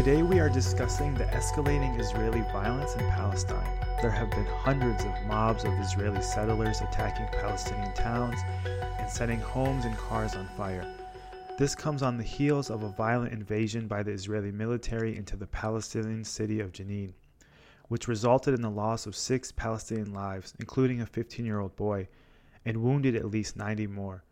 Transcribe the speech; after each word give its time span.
Today 0.00 0.22
we 0.22 0.40
are 0.40 0.48
discussing 0.48 1.12
the 1.12 1.26
escalating 1.26 2.00
Israeli 2.00 2.40
violence 2.50 2.94
in 2.94 3.00
Palestine. 3.10 3.70
There 4.00 4.10
have 4.10 4.30
been 4.30 4.46
hundreds 4.46 5.04
of 5.04 5.12
mobs 5.26 5.64
of 5.64 5.74
Israeli 5.74 6.22
settlers 6.22 6.80
attacking 6.80 7.26
Palestinian 7.38 7.92
towns 7.92 8.40
and 8.64 9.10
setting 9.10 9.40
homes 9.40 9.84
and 9.84 9.94
cars 9.98 10.36
on 10.36 10.48
fire. 10.56 10.90
This 11.58 11.74
comes 11.74 12.02
on 12.02 12.16
the 12.16 12.24
heels 12.24 12.70
of 12.70 12.82
a 12.82 12.88
violent 12.88 13.34
invasion 13.34 13.86
by 13.86 14.02
the 14.02 14.10
Israeli 14.10 14.50
military 14.50 15.18
into 15.18 15.36
the 15.36 15.46
Palestinian 15.46 16.24
city 16.24 16.60
of 16.60 16.72
Jenin, 16.72 17.12
which 17.88 18.08
resulted 18.08 18.54
in 18.54 18.62
the 18.62 18.70
loss 18.70 19.04
of 19.04 19.14
six 19.14 19.52
Palestinian 19.52 20.14
lives, 20.14 20.54
including 20.58 21.02
a 21.02 21.06
15 21.06 21.44
year 21.44 21.60
old 21.60 21.76
boy, 21.76 22.08
and 22.64 22.82
wounded 22.82 23.16
at 23.16 23.30
least 23.30 23.54
90 23.54 23.86
more. 23.88 24.24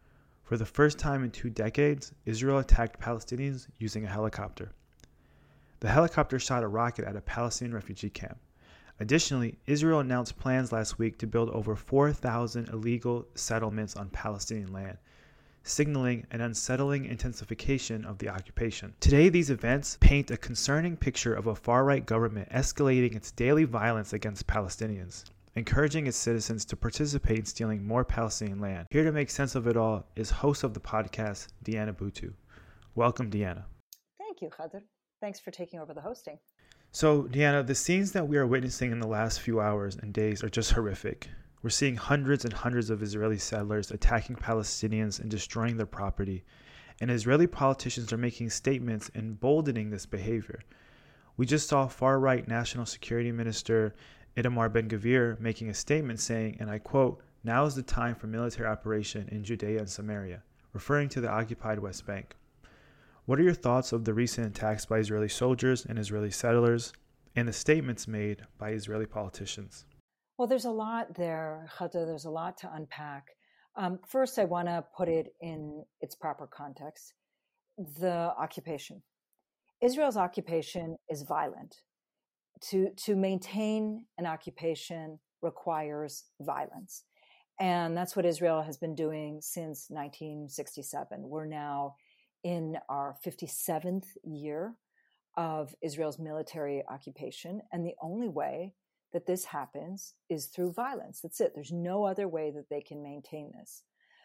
For 0.44 0.56
the 0.56 0.64
first 0.64 0.98
time 0.98 1.24
in 1.24 1.30
two 1.30 1.50
decades, 1.50 2.14
Israel 2.24 2.56
attacked 2.56 2.98
Palestinians 2.98 3.66
using 3.76 4.06
a 4.06 4.08
helicopter. 4.08 4.72
The 5.80 5.88
helicopter 5.88 6.40
shot 6.40 6.64
a 6.64 6.68
rocket 6.68 7.04
at 7.04 7.14
a 7.14 7.20
Palestinian 7.20 7.72
refugee 7.72 8.10
camp. 8.10 8.38
Additionally, 8.98 9.58
Israel 9.66 10.00
announced 10.00 10.36
plans 10.36 10.72
last 10.72 10.98
week 10.98 11.18
to 11.18 11.26
build 11.28 11.50
over 11.50 11.76
4,000 11.76 12.68
illegal 12.70 13.28
settlements 13.36 13.94
on 13.94 14.10
Palestinian 14.10 14.72
land, 14.72 14.98
signaling 15.62 16.26
an 16.32 16.40
unsettling 16.40 17.04
intensification 17.04 18.04
of 18.04 18.18
the 18.18 18.28
occupation. 18.28 18.92
Today, 18.98 19.28
these 19.28 19.50
events 19.50 19.98
paint 20.00 20.32
a 20.32 20.36
concerning 20.36 20.96
picture 20.96 21.32
of 21.32 21.46
a 21.46 21.54
far 21.54 21.84
right 21.84 22.04
government 22.04 22.50
escalating 22.50 23.14
its 23.14 23.30
daily 23.30 23.64
violence 23.64 24.12
against 24.12 24.48
Palestinians, 24.48 25.26
encouraging 25.54 26.08
its 26.08 26.16
citizens 26.16 26.64
to 26.64 26.74
participate 26.74 27.38
in 27.38 27.44
stealing 27.44 27.86
more 27.86 28.04
Palestinian 28.04 28.58
land. 28.58 28.88
Here 28.90 29.04
to 29.04 29.12
make 29.12 29.30
sense 29.30 29.54
of 29.54 29.68
it 29.68 29.76
all 29.76 30.04
is 30.16 30.30
host 30.30 30.64
of 30.64 30.74
the 30.74 30.80
podcast, 30.80 31.46
Diana 31.62 31.92
Buttu. 31.92 32.32
Welcome, 32.96 33.30
Deanna. 33.30 33.62
Thank 34.18 34.42
you, 34.42 34.48
Khader. 34.48 34.82
Thanks 35.20 35.40
for 35.40 35.50
taking 35.50 35.80
over 35.80 35.92
the 35.92 36.00
hosting. 36.00 36.38
So, 36.90 37.22
Diana, 37.22 37.62
the 37.62 37.74
scenes 37.74 38.12
that 38.12 38.28
we 38.28 38.38
are 38.38 38.46
witnessing 38.46 38.92
in 38.92 38.98
the 38.98 39.06
last 39.06 39.40
few 39.40 39.60
hours 39.60 39.96
and 39.96 40.12
days 40.12 40.42
are 40.42 40.48
just 40.48 40.72
horrific. 40.72 41.28
We're 41.62 41.70
seeing 41.70 41.96
hundreds 41.96 42.44
and 42.44 42.52
hundreds 42.52 42.88
of 42.88 43.02
Israeli 43.02 43.38
settlers 43.38 43.90
attacking 43.90 44.36
Palestinians 44.36 45.20
and 45.20 45.28
destroying 45.30 45.76
their 45.76 45.86
property, 45.86 46.44
and 47.00 47.10
Israeli 47.10 47.46
politicians 47.46 48.12
are 48.12 48.16
making 48.16 48.50
statements 48.50 49.10
emboldening 49.14 49.90
this 49.90 50.06
behavior. 50.06 50.60
We 51.36 51.46
just 51.46 51.68
saw 51.68 51.88
far 51.88 52.20
right 52.20 52.46
National 52.46 52.86
Security 52.86 53.32
Minister 53.32 53.94
Itamar 54.36 54.72
Ben 54.72 54.88
Gvir 54.88 55.38
making 55.40 55.68
a 55.68 55.74
statement 55.74 56.20
saying, 56.20 56.56
and 56.60 56.70
I 56.70 56.78
quote, 56.78 57.20
Now 57.42 57.64
is 57.64 57.74
the 57.74 57.82
time 57.82 58.14
for 58.14 58.28
military 58.28 58.68
operation 58.68 59.28
in 59.30 59.42
Judea 59.42 59.80
and 59.80 59.90
Samaria, 59.90 60.42
referring 60.72 61.08
to 61.10 61.20
the 61.20 61.28
occupied 61.28 61.80
West 61.80 62.06
Bank. 62.06 62.36
What 63.28 63.38
are 63.38 63.42
your 63.42 63.52
thoughts 63.52 63.92
of 63.92 64.06
the 64.06 64.14
recent 64.14 64.46
attacks 64.56 64.86
by 64.86 65.00
Israeli 65.00 65.28
soldiers 65.28 65.84
and 65.84 65.98
Israeli 65.98 66.30
settlers 66.30 66.94
and 67.36 67.46
the 67.46 67.52
statements 67.52 68.08
made 68.08 68.40
by 68.56 68.70
Israeli 68.70 69.04
politicians? 69.04 69.84
Well, 70.38 70.48
there's 70.48 70.64
a 70.64 70.70
lot 70.70 71.14
there. 71.14 71.68
There's 71.92 72.24
a 72.24 72.30
lot 72.30 72.56
to 72.62 72.72
unpack. 72.72 73.26
Um, 73.76 73.98
first, 74.08 74.38
I 74.38 74.46
want 74.46 74.68
to 74.68 74.82
put 74.96 75.10
it 75.10 75.34
in 75.42 75.84
its 76.00 76.14
proper 76.14 76.46
context. 76.46 77.12
The 78.00 78.32
occupation. 78.38 79.02
Israel's 79.82 80.16
occupation 80.16 80.96
is 81.10 81.20
violent. 81.20 81.82
To, 82.70 82.88
to 82.96 83.14
maintain 83.14 84.06
an 84.16 84.24
occupation 84.24 85.18
requires 85.42 86.24
violence. 86.40 87.04
And 87.60 87.94
that's 87.94 88.16
what 88.16 88.24
Israel 88.24 88.62
has 88.62 88.78
been 88.78 88.94
doing 88.94 89.40
since 89.42 89.90
1967. 89.90 91.28
We're 91.28 91.44
now 91.44 91.96
in 92.44 92.76
our 92.88 93.16
57th 93.24 94.06
year 94.24 94.74
of 95.36 95.74
Israel's 95.82 96.18
military 96.18 96.82
occupation. 96.88 97.60
And 97.72 97.84
the 97.84 97.94
only 98.02 98.28
way 98.28 98.74
that 99.12 99.26
this 99.26 99.44
happens 99.44 100.14
is 100.28 100.46
through 100.46 100.72
violence. 100.72 101.20
That's 101.20 101.40
it. 101.40 101.52
There's 101.54 101.72
no 101.72 102.04
other 102.04 102.28
way 102.28 102.50
that 102.50 102.68
they 102.68 102.80
can 102.80 103.02
maintain 103.02 103.52
this. 103.58 103.82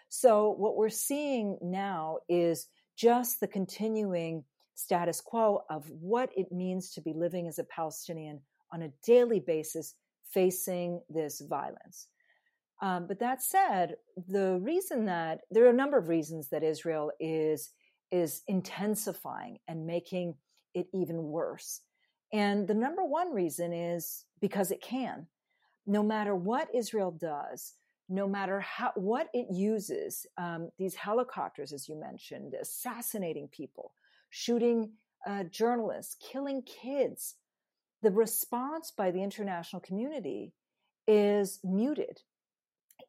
So, 0.09 0.51
what 0.51 0.75
we're 0.75 0.89
seeing 0.89 1.57
now 1.61 2.17
is 2.29 2.67
just 2.95 3.39
the 3.39 3.47
continuing 3.47 4.43
status 4.75 5.21
quo 5.21 5.61
of 5.69 5.89
what 5.89 6.29
it 6.35 6.51
means 6.51 6.91
to 6.91 7.01
be 7.01 7.13
living 7.13 7.47
as 7.47 7.59
a 7.59 7.63
Palestinian 7.63 8.41
on 8.71 8.81
a 8.81 8.91
daily 9.05 9.39
basis 9.39 9.95
facing 10.33 11.01
this 11.09 11.41
violence. 11.41 12.07
Um, 12.81 13.07
but 13.07 13.19
that 13.19 13.41
said, 13.41 13.95
the 14.27 14.59
reason 14.61 15.05
that 15.05 15.41
there 15.51 15.65
are 15.65 15.69
a 15.69 15.73
number 15.73 15.97
of 15.97 16.09
reasons 16.09 16.49
that 16.49 16.63
Israel 16.63 17.11
is 17.19 17.69
is 18.13 18.43
intensifying 18.47 19.57
and 19.67 19.87
making 19.87 20.35
it 20.75 20.87
even 20.93 21.23
worse. 21.23 21.81
And 22.31 22.67
the 22.67 22.75
number 22.75 23.03
one 23.03 23.33
reason 23.33 23.73
is 23.73 24.23
because 24.39 24.71
it 24.71 24.81
can. 24.81 25.27
No 25.85 26.03
matter 26.03 26.35
what 26.35 26.73
Israel 26.73 27.11
does, 27.11 27.73
no 28.07 28.27
matter 28.27 28.59
how 28.59 28.91
what 28.95 29.27
it 29.33 29.47
uses, 29.51 30.25
um, 30.37 30.69
these 30.77 30.95
helicopters, 30.95 31.73
as 31.73 31.89
you 31.89 31.99
mentioned, 31.99 32.53
assassinating 32.53 33.47
people, 33.47 33.93
shooting 34.29 34.91
uh, 35.27 35.43
journalists, 35.45 36.15
killing 36.31 36.61
kids, 36.61 37.35
the 38.03 38.11
response 38.11 38.91
by 38.95 39.09
the 39.09 39.23
international 39.23 39.79
community 39.79 40.53
is 41.07 41.59
muted. 41.63 42.19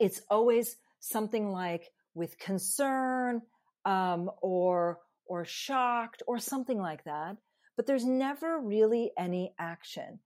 It's 0.01 0.23
always 0.31 0.77
something 1.01 1.51
like 1.51 1.91
with 2.15 2.39
concern, 2.39 3.43
um, 3.85 4.31
or 4.43 4.99
or 5.27 5.45
shocked 5.45 6.23
or 6.27 6.39
something 6.39 6.79
like 6.79 7.05
that, 7.05 7.37
but 7.77 7.87
there's 7.87 8.05
never 8.05 8.61
really 8.61 9.11
any 9.19 9.55
action. 9.59 10.19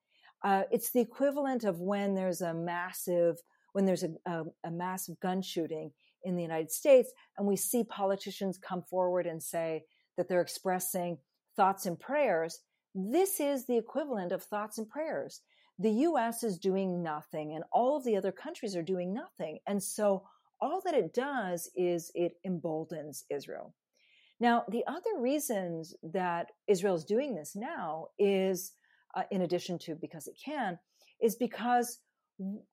Uh, 0.42 0.62
it's 0.70 0.90
the 0.90 1.00
equivalent 1.00 1.64
of 1.64 1.80
when 1.80 2.14
there's 2.14 2.40
a 2.40 2.54
massive 2.54 3.36
when 3.72 3.84
there's 3.84 4.02
a, 4.02 4.10
a, 4.26 4.44
a 4.64 4.70
massive 4.70 5.20
gun 5.20 5.42
shooting 5.42 5.92
in 6.24 6.36
the 6.36 6.42
United 6.42 6.70
States, 6.70 7.12
and 7.36 7.46
we 7.46 7.56
see 7.56 7.84
politicians 7.84 8.58
come 8.58 8.82
forward 8.82 9.26
and 9.26 9.42
say 9.42 9.84
that 10.16 10.28
they're 10.28 10.40
expressing 10.40 11.18
thoughts 11.56 11.86
and 11.86 11.98
prayers. 11.98 12.60
This 12.94 13.40
is 13.40 13.66
the 13.66 13.76
equivalent 13.76 14.32
of 14.32 14.42
thoughts 14.42 14.78
and 14.78 14.88
prayers. 14.88 15.42
The 15.78 15.90
US 15.90 16.42
is 16.42 16.58
doing 16.58 17.02
nothing, 17.02 17.54
and 17.54 17.62
all 17.72 17.96
of 17.96 18.04
the 18.04 18.16
other 18.16 18.32
countries 18.32 18.74
are 18.74 18.82
doing 18.82 19.14
nothing. 19.14 19.58
And 19.66 19.82
so 19.82 20.24
all 20.60 20.80
that 20.84 20.94
it 20.94 21.14
does 21.14 21.70
is 21.76 22.10
it 22.14 22.32
emboldens 22.44 23.24
Israel. 23.30 23.74
Now, 24.40 24.64
the 24.68 24.84
other 24.86 25.20
reasons 25.20 25.94
that 26.02 26.46
Israel 26.68 26.94
is 26.94 27.04
doing 27.04 27.34
this 27.34 27.56
now 27.56 28.08
is, 28.18 28.72
uh, 29.16 29.24
in 29.30 29.42
addition 29.42 29.78
to 29.80 29.96
because 29.96 30.28
it 30.28 30.36
can, 30.44 30.78
is 31.20 31.34
because 31.34 31.98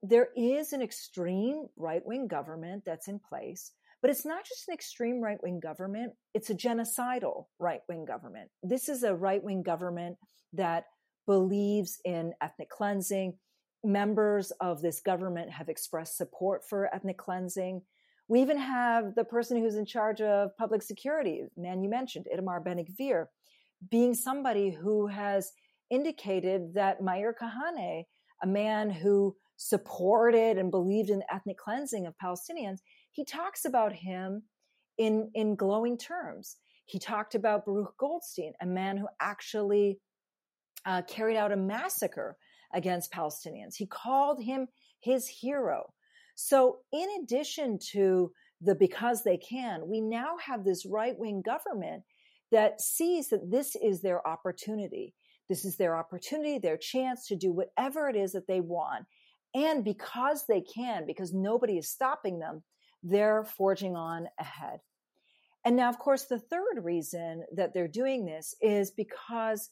there 0.03 0.29
is 0.35 0.73
an 0.73 0.81
extreme 0.81 1.65
right 1.75 2.05
wing 2.05 2.27
government 2.27 2.83
that's 2.85 3.07
in 3.07 3.19
place. 3.19 3.71
But 4.01 4.11
it's 4.11 4.25
not 4.25 4.45
just 4.45 4.67
an 4.67 4.75
extreme 4.75 5.21
right 5.21 5.41
wing 5.41 5.59
government, 5.59 6.13
it's 6.35 6.51
a 6.51 6.55
genocidal 6.55 7.45
right 7.59 7.81
wing 7.89 8.05
government. 8.05 8.51
This 8.61 8.87
is 8.87 9.01
a 9.01 9.15
right 9.15 9.43
wing 9.43 9.63
government 9.63 10.17
that 10.53 10.83
believes 11.25 11.97
in 12.05 12.33
ethnic 12.41 12.69
cleansing, 12.69 13.33
members 13.85 14.51
of 14.59 14.81
this 14.81 14.99
government 14.99 15.51
have 15.51 15.69
expressed 15.69 16.17
support 16.17 16.67
for 16.67 16.93
ethnic 16.93 17.17
cleansing. 17.17 17.81
We 18.27 18.41
even 18.41 18.57
have 18.57 19.15
the 19.15 19.23
person 19.23 19.57
who's 19.57 19.75
in 19.75 19.85
charge 19.85 20.21
of 20.21 20.57
public 20.57 20.81
security, 20.81 21.43
man 21.55 21.83
you 21.83 21.89
mentioned, 21.89 22.27
Itamar 22.33 22.63
Ben 22.63 22.83
Gvir, 22.83 23.27
being 23.89 24.13
somebody 24.13 24.71
who 24.71 25.07
has 25.07 25.51
indicated 25.89 26.73
that 26.73 27.01
Meir 27.01 27.35
Kahane, 27.39 28.05
a 28.41 28.47
man 28.47 28.89
who 28.89 29.35
supported 29.57 30.57
and 30.57 30.71
believed 30.71 31.09
in 31.09 31.23
ethnic 31.31 31.57
cleansing 31.57 32.07
of 32.07 32.15
Palestinians, 32.21 32.79
he 33.11 33.23
talks 33.23 33.65
about 33.65 33.93
him 33.93 34.43
in, 34.97 35.29
in 35.33 35.55
glowing 35.55 35.97
terms. 35.97 36.57
He 36.85 36.99
talked 36.99 37.35
about 37.35 37.65
Baruch 37.65 37.97
Goldstein, 37.97 38.53
a 38.61 38.65
man 38.65 38.97
who 38.97 39.07
actually 39.19 39.99
uh, 40.85 41.01
carried 41.07 41.37
out 41.37 41.51
a 41.51 41.57
massacre 41.57 42.37
against 42.75 43.11
Palestinians. 43.11 43.75
He 43.75 43.87
called 43.87 44.43
him 44.43 44.67
his 44.99 45.27
hero. 45.27 45.93
So, 46.35 46.79
in 46.91 47.07
addition 47.23 47.79
to 47.93 48.31
the 48.61 48.75
because 48.75 49.23
they 49.23 49.37
can, 49.37 49.87
we 49.87 50.01
now 50.01 50.35
have 50.45 50.63
this 50.63 50.85
right 50.85 51.17
wing 51.17 51.41
government 51.43 52.03
that 52.51 52.81
sees 52.81 53.29
that 53.29 53.49
this 53.49 53.75
is 53.75 54.01
their 54.01 54.25
opportunity. 54.27 55.13
This 55.49 55.65
is 55.65 55.77
their 55.77 55.97
opportunity, 55.97 56.59
their 56.59 56.77
chance 56.77 57.27
to 57.27 57.35
do 57.35 57.51
whatever 57.51 58.09
it 58.09 58.15
is 58.15 58.33
that 58.33 58.47
they 58.47 58.61
want. 58.61 59.05
And 59.53 59.83
because 59.83 60.45
they 60.47 60.61
can, 60.61 61.05
because 61.05 61.33
nobody 61.33 61.77
is 61.77 61.89
stopping 61.89 62.39
them, 62.39 62.63
they're 63.03 63.45
forging 63.45 63.95
on 63.95 64.27
ahead. 64.39 64.79
And 65.63 65.75
now, 65.75 65.89
of 65.89 65.97
course, 65.97 66.25
the 66.25 66.39
third 66.39 66.83
reason 66.83 67.43
that 67.55 67.73
they're 67.73 67.87
doing 67.87 68.25
this 68.25 68.55
is 68.61 68.91
because, 68.91 69.69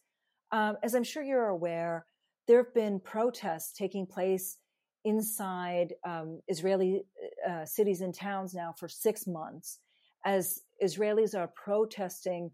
um, 0.52 0.78
as 0.84 0.96
I'm 0.96 1.04
sure 1.04 1.24
you're 1.24 1.48
aware, 1.48 2.06
there 2.48 2.64
have 2.64 2.74
been 2.74 3.00
protests 3.00 3.74
taking 3.78 4.06
place 4.06 4.58
inside 5.06 5.94
um, 6.06 6.40
Israeli 6.48 7.04
uh, 7.48 7.66
cities 7.66 8.02
and 8.02 8.14
towns 8.14 8.54
now 8.54 8.74
for 8.78 8.88
six 8.88 9.28
months 9.28 9.80
as 10.26 10.62
Israelis 10.82 11.38
are 11.38 11.48
protesting 11.48 12.52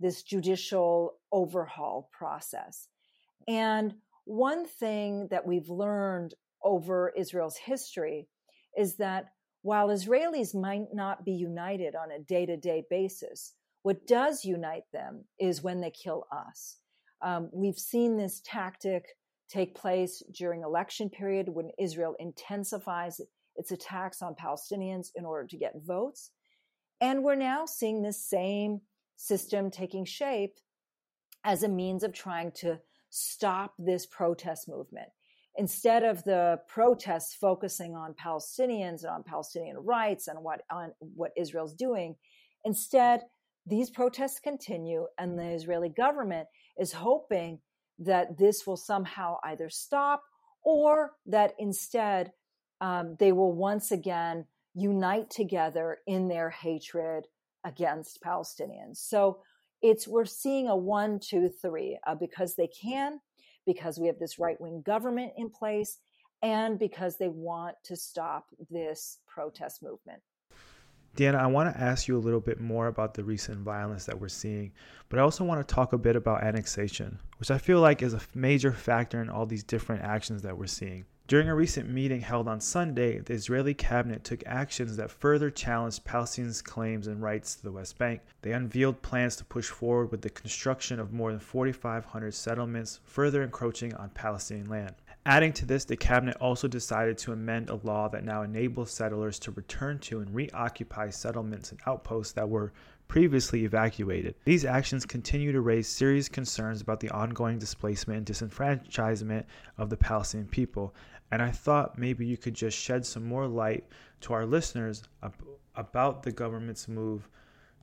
this 0.00 0.22
judicial 0.22 1.14
overhaul 1.30 2.10
process. 2.12 2.88
And 3.46 3.94
one 4.24 4.66
thing 4.66 5.28
that 5.30 5.46
we've 5.46 5.68
learned 5.68 6.34
over 6.64 7.12
Israel's 7.16 7.56
history 7.56 8.28
is 8.76 8.96
that 8.96 9.26
while 9.62 9.88
Israelis 9.88 10.54
might 10.54 10.92
not 10.92 11.24
be 11.24 11.32
united 11.32 11.94
on 11.94 12.10
a 12.10 12.18
day 12.18 12.46
to 12.46 12.56
day 12.56 12.84
basis, 12.90 13.52
what 13.82 14.06
does 14.06 14.44
unite 14.44 14.84
them 14.92 15.24
is 15.38 15.62
when 15.62 15.80
they 15.80 15.90
kill 15.90 16.26
us. 16.32 16.78
Um, 17.20 17.50
we've 17.52 17.78
seen 17.78 18.16
this 18.16 18.42
tactic 18.44 19.04
take 19.52 19.74
place 19.74 20.22
during 20.32 20.62
election 20.62 21.10
period 21.10 21.48
when 21.48 21.70
Israel 21.78 22.14
intensifies 22.18 23.20
its 23.56 23.70
attacks 23.70 24.22
on 24.22 24.34
Palestinians 24.34 25.08
in 25.14 25.24
order 25.24 25.46
to 25.46 25.58
get 25.58 25.74
votes. 25.84 26.30
And 27.00 27.22
we're 27.22 27.34
now 27.34 27.66
seeing 27.66 28.02
this 28.02 28.24
same 28.24 28.80
system 29.16 29.70
taking 29.70 30.04
shape 30.04 30.54
as 31.44 31.62
a 31.62 31.68
means 31.68 32.02
of 32.02 32.12
trying 32.12 32.52
to 32.52 32.78
stop 33.10 33.74
this 33.78 34.06
protest 34.06 34.68
movement. 34.68 35.08
Instead 35.56 36.02
of 36.02 36.24
the 36.24 36.58
protests 36.66 37.34
focusing 37.34 37.94
on 37.94 38.14
Palestinians 38.14 39.02
and 39.02 39.10
on 39.10 39.22
Palestinian 39.22 39.76
rights 39.76 40.28
and 40.28 40.42
what 40.42 40.62
on 40.70 40.92
what 41.00 41.32
Israel's 41.36 41.74
doing, 41.74 42.16
instead 42.64 43.20
these 43.66 43.90
protests 43.90 44.40
continue 44.40 45.06
and 45.18 45.38
the 45.38 45.50
Israeli 45.50 45.90
government 45.90 46.48
is 46.78 46.92
hoping 46.92 47.58
that 48.04 48.38
this 48.38 48.66
will 48.66 48.76
somehow 48.76 49.36
either 49.44 49.68
stop 49.70 50.22
or 50.64 51.12
that 51.26 51.54
instead 51.58 52.32
um, 52.80 53.16
they 53.18 53.32
will 53.32 53.52
once 53.52 53.90
again 53.90 54.46
unite 54.74 55.30
together 55.30 55.98
in 56.06 56.28
their 56.28 56.50
hatred 56.50 57.24
against 57.64 58.22
Palestinians. 58.22 58.96
So 58.96 59.38
it's 59.82 60.08
we're 60.08 60.24
seeing 60.24 60.68
a 60.68 60.76
one, 60.76 61.20
two, 61.20 61.50
three 61.60 61.98
uh, 62.06 62.14
because 62.14 62.54
they 62.56 62.68
can, 62.68 63.20
because 63.66 63.98
we 63.98 64.06
have 64.06 64.18
this 64.18 64.38
right 64.38 64.60
wing 64.60 64.82
government 64.84 65.32
in 65.36 65.50
place, 65.50 65.98
and 66.42 66.78
because 66.78 67.18
they 67.18 67.28
want 67.28 67.76
to 67.84 67.96
stop 67.96 68.46
this 68.70 69.18
protest 69.26 69.82
movement. 69.82 70.22
Diana, 71.14 71.36
I 71.36 71.46
want 71.46 71.74
to 71.74 71.78
ask 71.78 72.08
you 72.08 72.16
a 72.16 72.18
little 72.18 72.40
bit 72.40 72.58
more 72.58 72.86
about 72.86 73.12
the 73.12 73.22
recent 73.22 73.58
violence 73.58 74.06
that 74.06 74.18
we're 74.18 74.28
seeing, 74.28 74.72
but 75.10 75.18
I 75.18 75.22
also 75.22 75.44
want 75.44 75.66
to 75.66 75.74
talk 75.74 75.92
a 75.92 75.98
bit 75.98 76.16
about 76.16 76.42
annexation, 76.42 77.18
which 77.38 77.50
I 77.50 77.58
feel 77.58 77.80
like 77.80 78.00
is 78.00 78.14
a 78.14 78.22
major 78.34 78.72
factor 78.72 79.20
in 79.20 79.28
all 79.28 79.44
these 79.44 79.62
different 79.62 80.02
actions 80.02 80.40
that 80.40 80.56
we're 80.56 80.66
seeing. 80.66 81.04
During 81.28 81.48
a 81.48 81.54
recent 81.54 81.88
meeting 81.88 82.22
held 82.22 82.48
on 82.48 82.60
Sunday, 82.60 83.18
the 83.18 83.34
Israeli 83.34 83.74
cabinet 83.74 84.24
took 84.24 84.42
actions 84.46 84.96
that 84.96 85.10
further 85.10 85.50
challenged 85.50 86.04
Palestinians' 86.04 86.64
claims 86.64 87.06
and 87.06 87.22
rights 87.22 87.54
to 87.54 87.62
the 87.62 87.72
West 87.72 87.98
Bank. 87.98 88.22
They 88.40 88.52
unveiled 88.52 89.02
plans 89.02 89.36
to 89.36 89.44
push 89.44 89.68
forward 89.68 90.10
with 90.10 90.22
the 90.22 90.30
construction 90.30 90.98
of 90.98 91.12
more 91.12 91.30
than 91.30 91.40
4,500 91.40 92.34
settlements, 92.34 93.00
further 93.04 93.42
encroaching 93.42 93.94
on 93.94 94.10
Palestinian 94.10 94.68
land. 94.68 94.94
Adding 95.24 95.52
to 95.52 95.66
this, 95.66 95.84
the 95.84 95.96
cabinet 95.96 96.36
also 96.40 96.66
decided 96.66 97.16
to 97.18 97.32
amend 97.32 97.70
a 97.70 97.76
law 97.76 98.08
that 98.08 98.24
now 98.24 98.42
enables 98.42 98.90
settlers 98.90 99.38
to 99.40 99.52
return 99.52 100.00
to 100.00 100.18
and 100.18 100.34
reoccupy 100.34 101.10
settlements 101.10 101.70
and 101.70 101.78
outposts 101.86 102.32
that 102.32 102.48
were 102.48 102.72
previously 103.06 103.64
evacuated. 103.64 104.34
These 104.44 104.64
actions 104.64 105.06
continue 105.06 105.52
to 105.52 105.60
raise 105.60 105.86
serious 105.86 106.28
concerns 106.28 106.80
about 106.80 106.98
the 106.98 107.10
ongoing 107.10 107.60
displacement 107.60 108.16
and 108.16 108.26
disenfranchisement 108.26 109.44
of 109.78 109.90
the 109.90 109.96
Palestinian 109.96 110.48
people. 110.48 110.92
And 111.30 111.40
I 111.40 111.52
thought 111.52 111.96
maybe 111.96 112.26
you 112.26 112.36
could 112.36 112.54
just 112.54 112.76
shed 112.76 113.06
some 113.06 113.24
more 113.24 113.46
light 113.46 113.84
to 114.22 114.32
our 114.32 114.44
listeners 114.44 115.04
about 115.76 116.24
the 116.24 116.32
government's 116.32 116.88
move 116.88 117.28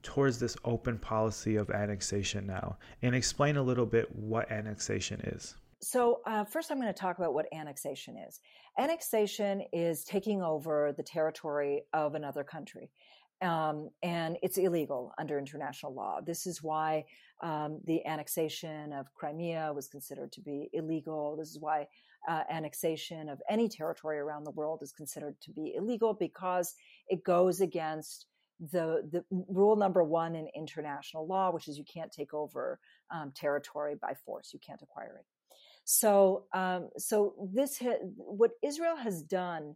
towards 0.04 0.40
this 0.40 0.58
open 0.66 0.98
policy 0.98 1.56
of 1.56 1.70
annexation 1.70 2.46
now 2.46 2.78
and 3.02 3.16
explain 3.16 3.56
a 3.56 3.64
little 3.64 3.86
bit 3.86 4.14
what 4.14 4.52
annexation 4.52 5.22
is. 5.22 5.56
So, 5.82 6.20
uh, 6.26 6.44
first, 6.44 6.72
I'm 6.72 6.82
going 6.82 6.94
to 6.94 7.00
talk 7.00 7.20
about 7.20 7.34
what 7.34 7.46
annexation 7.54 8.18
is. 8.18 8.42
Annexation 8.78 9.64
is 9.72 10.04
taking 10.04 10.42
over 10.42 10.94
the 10.98 11.04
territory 11.04 11.84
of 11.94 12.16
another 12.16 12.44
country 12.44 12.92
um, 13.42 13.90
and 14.04 14.38
it's 14.44 14.58
illegal 14.58 15.14
under 15.18 15.38
international 15.38 15.94
law. 15.94 16.20
This 16.22 16.46
is 16.46 16.62
why 16.62 17.06
um, 17.42 17.80
the 17.86 18.06
annexation 18.06 18.92
of 18.92 19.14
Crimea 19.14 19.72
was 19.74 19.88
considered 19.88 20.32
to 20.34 20.42
be 20.42 20.70
illegal. 20.74 21.38
This 21.38 21.50
is 21.50 21.60
why 21.60 21.88
uh, 22.28 22.42
annexation 22.50 23.30
of 23.30 23.42
any 23.50 23.70
territory 23.70 24.20
around 24.20 24.44
the 24.44 24.52
world 24.52 24.82
is 24.82 24.92
considered 24.92 25.40
to 25.42 25.52
be 25.52 25.74
illegal 25.78 26.14
because 26.14 26.76
it 27.08 27.24
goes 27.24 27.62
against 27.62 28.26
the 28.74 29.08
the 29.14 29.24
rule 29.48 29.78
number 29.78 30.04
one 30.04 30.36
in 30.36 30.50
international 30.54 31.26
law, 31.26 31.50
which 31.50 31.70
is 31.70 31.78
you 31.78 31.86
can't 31.86 32.12
take 32.12 32.34
over 32.34 32.78
um, 33.10 33.32
territory 33.34 33.96
by 34.02 34.14
force. 34.26 34.50
You 34.52 34.60
can't 34.60 34.82
acquire 34.82 35.16
it. 35.18 35.26
So, 35.92 36.46
um, 36.54 36.90
so 37.00 37.34
this 37.52 37.80
ha- 37.80 38.06
what 38.16 38.52
Israel 38.62 38.96
has 38.96 39.24
done 39.24 39.76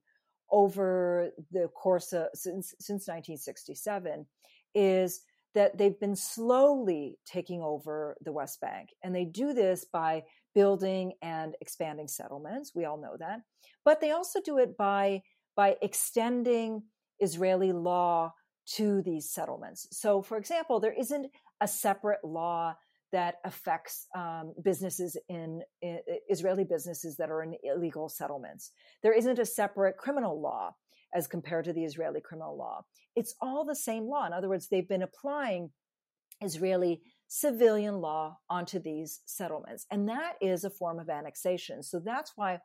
over 0.51 1.31
the 1.51 1.69
course 1.69 2.13
of 2.13 2.27
since 2.35 2.75
since 2.79 3.07
1967 3.07 4.27
is 4.75 5.21
that 5.55 5.75
they've 5.75 5.99
been 5.99 6.15
slowly 6.15 7.17
taking 7.25 7.63
over 7.63 8.15
the 8.21 8.31
West 8.31 8.61
Bank. 8.61 8.89
And 9.03 9.15
they 9.15 9.25
do 9.25 9.53
this 9.53 9.87
by 9.91 10.25
building 10.53 11.13
and 11.23 11.55
expanding 11.61 12.07
settlements. 12.07 12.73
We 12.75 12.85
all 12.85 13.01
know 13.01 13.17
that. 13.17 13.39
But 13.83 13.99
they 13.99 14.11
also 14.11 14.39
do 14.39 14.59
it 14.59 14.77
by, 14.77 15.23
by 15.55 15.77
extending 15.81 16.83
Israeli 17.19 17.71
law 17.71 18.33
to 18.75 19.01
these 19.01 19.31
settlements. 19.31 19.87
So, 19.91 20.21
for 20.21 20.37
example, 20.37 20.79
there 20.79 20.93
isn't 20.93 21.31
a 21.59 21.67
separate 21.67 22.23
law 22.23 22.75
that 23.13 23.35
affects 23.45 24.07
um, 24.17 24.53
businesses 24.65 25.15
in, 25.29 25.61
in, 25.81 25.99
Israeli 26.27 26.65
businesses 26.65 27.15
that 27.17 27.29
are 27.29 27.43
in 27.43 27.55
illegal 27.63 28.09
settlements. 28.09 28.71
There 29.03 29.13
isn't 29.13 29.39
a 29.39 29.45
separate 29.45 29.97
criminal 29.97 30.41
law 30.41 30.75
as 31.15 31.27
compared 31.27 31.65
to 31.65 31.73
the 31.73 31.85
Israeli 31.85 32.19
criminal 32.19 32.57
law. 32.57 32.81
It's 33.15 33.35
all 33.39 33.63
the 33.63 33.75
same 33.75 34.05
law. 34.09 34.25
In 34.25 34.33
other 34.33 34.49
words, 34.49 34.67
they've 34.67 34.89
been 34.89 35.03
applying 35.03 35.69
Israeli 36.41 37.01
civilian 37.27 37.95
law 38.01 38.37
onto 38.49 38.79
these 38.79 39.21
settlements. 39.25 39.85
And 39.91 40.09
that 40.09 40.33
is 40.41 40.63
a 40.63 40.69
form 40.71 40.99
of 40.99 41.09
annexation. 41.09 41.83
So 41.83 42.01
that's 42.03 42.33
why 42.35 42.59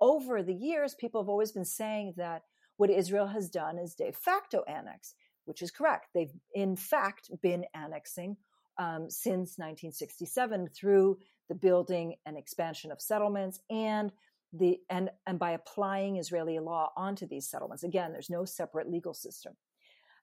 over 0.00 0.42
the 0.42 0.54
years, 0.54 0.94
people 0.94 1.22
have 1.22 1.28
always 1.30 1.52
been 1.52 1.64
saying 1.64 2.14
that 2.18 2.42
what 2.76 2.90
Israel 2.90 3.28
has 3.28 3.48
done 3.48 3.78
is 3.78 3.94
de 3.94 4.12
facto 4.12 4.62
annex, 4.68 5.14
which 5.46 5.62
is 5.62 5.70
correct. 5.70 6.08
They've 6.14 6.32
in 6.54 6.76
fact 6.76 7.30
been 7.42 7.64
annexing 7.74 8.36
um, 8.78 9.10
since 9.10 9.58
1967 9.58 10.68
through 10.68 11.18
the 11.48 11.54
building 11.54 12.16
and 12.26 12.36
expansion 12.36 12.90
of 12.90 13.00
settlements 13.00 13.60
and 13.70 14.12
the 14.52 14.78
and 14.88 15.10
and 15.26 15.38
by 15.38 15.52
applying 15.52 16.16
Israeli 16.16 16.58
law 16.58 16.92
onto 16.96 17.26
these 17.26 17.48
settlements. 17.48 17.82
Again, 17.82 18.12
there's 18.12 18.30
no 18.30 18.44
separate 18.44 18.90
legal 18.90 19.14
system. 19.14 19.54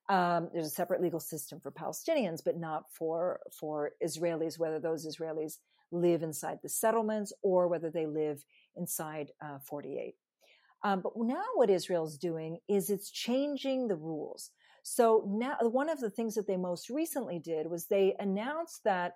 Um, 0.10 0.50
there's 0.54 0.66
a 0.66 0.72
separate 0.72 1.02
legal 1.02 1.20
system 1.20 1.60
for 1.60 1.72
Palestinians, 1.72 2.42
but 2.44 2.58
not 2.58 2.86
for 2.92 3.40
for 3.52 3.92
Israelis. 4.04 4.58
Whether 4.58 4.80
those 4.80 5.06
Israelis 5.06 5.58
live 5.92 6.24
inside 6.24 6.60
the 6.64 6.70
settlements 6.70 7.34
or 7.44 7.68
whether 7.68 7.90
they 7.90 8.06
live 8.06 8.44
inside 8.76 9.32
uh, 9.44 9.60
48. 9.60 10.16
Um, 10.84 11.02
but 11.02 11.14
now 11.18 11.44
what 11.56 11.70
Israel's 11.70 12.18
doing 12.18 12.60
is 12.68 12.90
it's 12.90 13.12
changing 13.12 13.88
the 13.88 13.96
rules. 13.96 14.52
So 14.84 15.24
now 15.28 15.58
one 15.62 15.90
of 15.90 16.00
the 16.00 16.10
things 16.10 16.36
that 16.36 16.48
they 16.48 16.58
most 16.58 16.90
recently 16.90 17.40
did 17.40 17.68
was 17.68 17.86
they 17.86 18.16
announced 18.20 18.84
that 18.84 19.14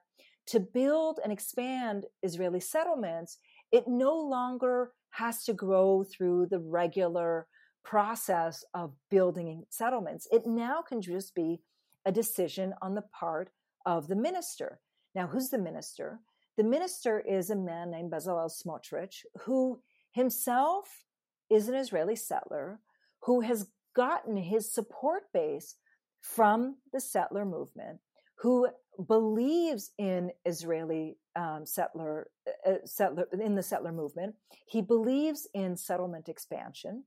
to 0.47 0.59
build 0.59 1.19
and 1.23 1.33
expand 1.33 2.05
Israeli 2.21 2.59
settlements, 2.59 3.39
it 3.71 3.85
no 3.87 4.15
longer 4.15 4.91
has 5.09 5.43
to 5.45 5.53
go 5.53 6.03
through 6.03 6.47
the 6.49 6.59
regular 6.59 7.47
process 7.83 8.63
of 8.73 8.93
building 9.09 9.63
settlements. 9.69 10.27
It 10.31 10.45
now 10.45 10.81
can 10.81 11.01
just 11.01 11.33
be 11.33 11.61
a 12.05 12.11
decision 12.11 12.73
on 12.81 12.95
the 12.95 13.03
part 13.17 13.49
of 13.85 14.07
the 14.07 14.15
minister. 14.15 14.79
Now, 15.15 15.27
who's 15.27 15.49
the 15.49 15.57
minister? 15.57 16.19
The 16.57 16.63
minister 16.63 17.19
is 17.19 17.49
a 17.49 17.55
man 17.55 17.91
named 17.91 18.11
Bezalel 18.11 18.51
Smotrich, 18.51 19.23
who 19.41 19.79
himself 20.11 21.05
is 21.49 21.67
an 21.67 21.75
Israeli 21.75 22.15
settler 22.15 22.79
who 23.21 23.41
has 23.41 23.67
gotten 23.95 24.37
his 24.37 24.71
support 24.73 25.23
base 25.33 25.75
from 26.21 26.77
the 26.91 26.99
settler 26.99 27.45
movement 27.45 27.99
who 28.37 28.67
believes 29.07 29.91
in 29.97 30.31
Israeli 30.45 31.17
um, 31.35 31.65
settler, 31.65 32.27
uh, 32.47 32.71
uh, 32.71 32.77
settler 32.85 33.27
in 33.41 33.55
the 33.55 33.63
settler 33.63 33.91
movement. 33.91 34.35
He 34.67 34.81
believes 34.81 35.47
in 35.53 35.77
settlement 35.77 36.29
expansion, 36.29 37.03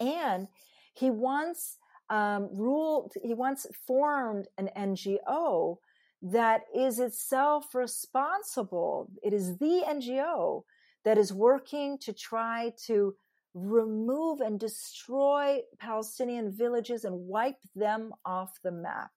and 0.00 0.48
he 0.94 1.10
once 1.10 1.78
um, 2.10 2.48
ruled. 2.52 3.12
He 3.22 3.34
once 3.34 3.66
formed 3.86 4.48
an 4.58 4.70
NGO 4.76 5.78
that 6.22 6.62
is 6.74 6.98
itself 6.98 7.74
responsible. 7.74 9.10
It 9.22 9.32
is 9.32 9.58
the 9.58 9.82
NGO 9.88 10.62
that 11.04 11.18
is 11.18 11.32
working 11.32 11.98
to 11.98 12.12
try 12.12 12.72
to 12.86 13.14
remove 13.54 14.40
and 14.40 14.58
destroy 14.58 15.60
Palestinian 15.78 16.52
villages 16.56 17.04
and 17.04 17.14
wipe 17.26 17.60
them 17.74 18.12
off 18.24 18.50
the 18.64 18.72
map. 18.72 19.10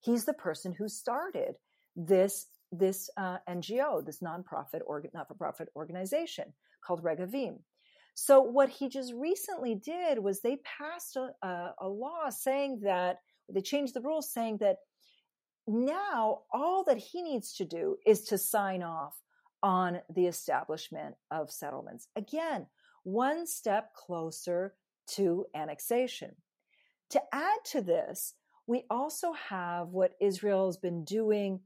He's 0.00 0.24
the 0.24 0.34
person 0.34 0.72
who 0.72 0.88
started 0.88 1.54
this 1.96 2.46
this 2.70 3.08
uh, 3.16 3.38
NGO, 3.48 4.04
this 4.04 4.20
nonprofit 4.20 4.80
or 4.86 5.02
not-for-profit 5.14 5.68
organization 5.74 6.52
called 6.84 7.02
Regavim. 7.02 7.60
So 8.14 8.42
what 8.42 8.68
he 8.68 8.90
just 8.90 9.14
recently 9.14 9.74
did 9.74 10.18
was 10.18 10.42
they 10.42 10.58
passed 10.78 11.16
a, 11.16 11.30
a, 11.40 11.74
a 11.80 11.88
law 11.88 12.28
saying 12.28 12.80
that 12.82 13.20
they 13.48 13.62
changed 13.62 13.94
the 13.94 14.02
rules 14.02 14.30
saying 14.30 14.58
that 14.60 14.76
now 15.66 16.40
all 16.52 16.84
that 16.84 16.98
he 16.98 17.22
needs 17.22 17.54
to 17.54 17.64
do 17.64 17.96
is 18.06 18.24
to 18.24 18.38
sign 18.38 18.82
off 18.82 19.14
on 19.62 20.00
the 20.14 20.26
establishment 20.26 21.14
of 21.30 21.50
settlements. 21.50 22.08
Again, 22.16 22.66
one 23.12 23.46
step 23.46 23.94
closer 23.94 24.74
to 25.06 25.46
annexation. 25.54 26.34
To 27.10 27.22
add 27.32 27.58
to 27.72 27.80
this, 27.80 28.34
we 28.66 28.84
also 28.90 29.32
have 29.32 29.88
what 29.88 30.12
Israel's 30.20 30.76
been 30.76 31.04
doing 31.04 31.60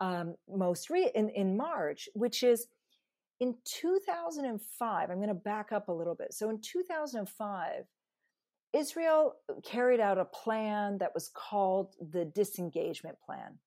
um, 0.00 0.34
most 0.48 0.90
re- 0.90 1.10
in, 1.14 1.28
in 1.30 1.56
March, 1.56 2.08
which 2.14 2.42
is 2.42 2.66
in 3.38 3.54
2005. 3.64 5.10
I'm 5.10 5.16
going 5.16 5.28
to 5.28 5.34
back 5.34 5.70
up 5.70 5.88
a 5.88 5.92
little 5.92 6.16
bit. 6.16 6.34
So 6.34 6.50
in 6.50 6.60
2005, 6.60 7.84
Israel 8.72 9.34
carried 9.64 10.00
out 10.00 10.18
a 10.18 10.24
plan 10.24 10.98
that 10.98 11.14
was 11.14 11.30
called 11.32 11.94
the 12.00 12.24
disengagement 12.24 13.18
plan. 13.24 13.58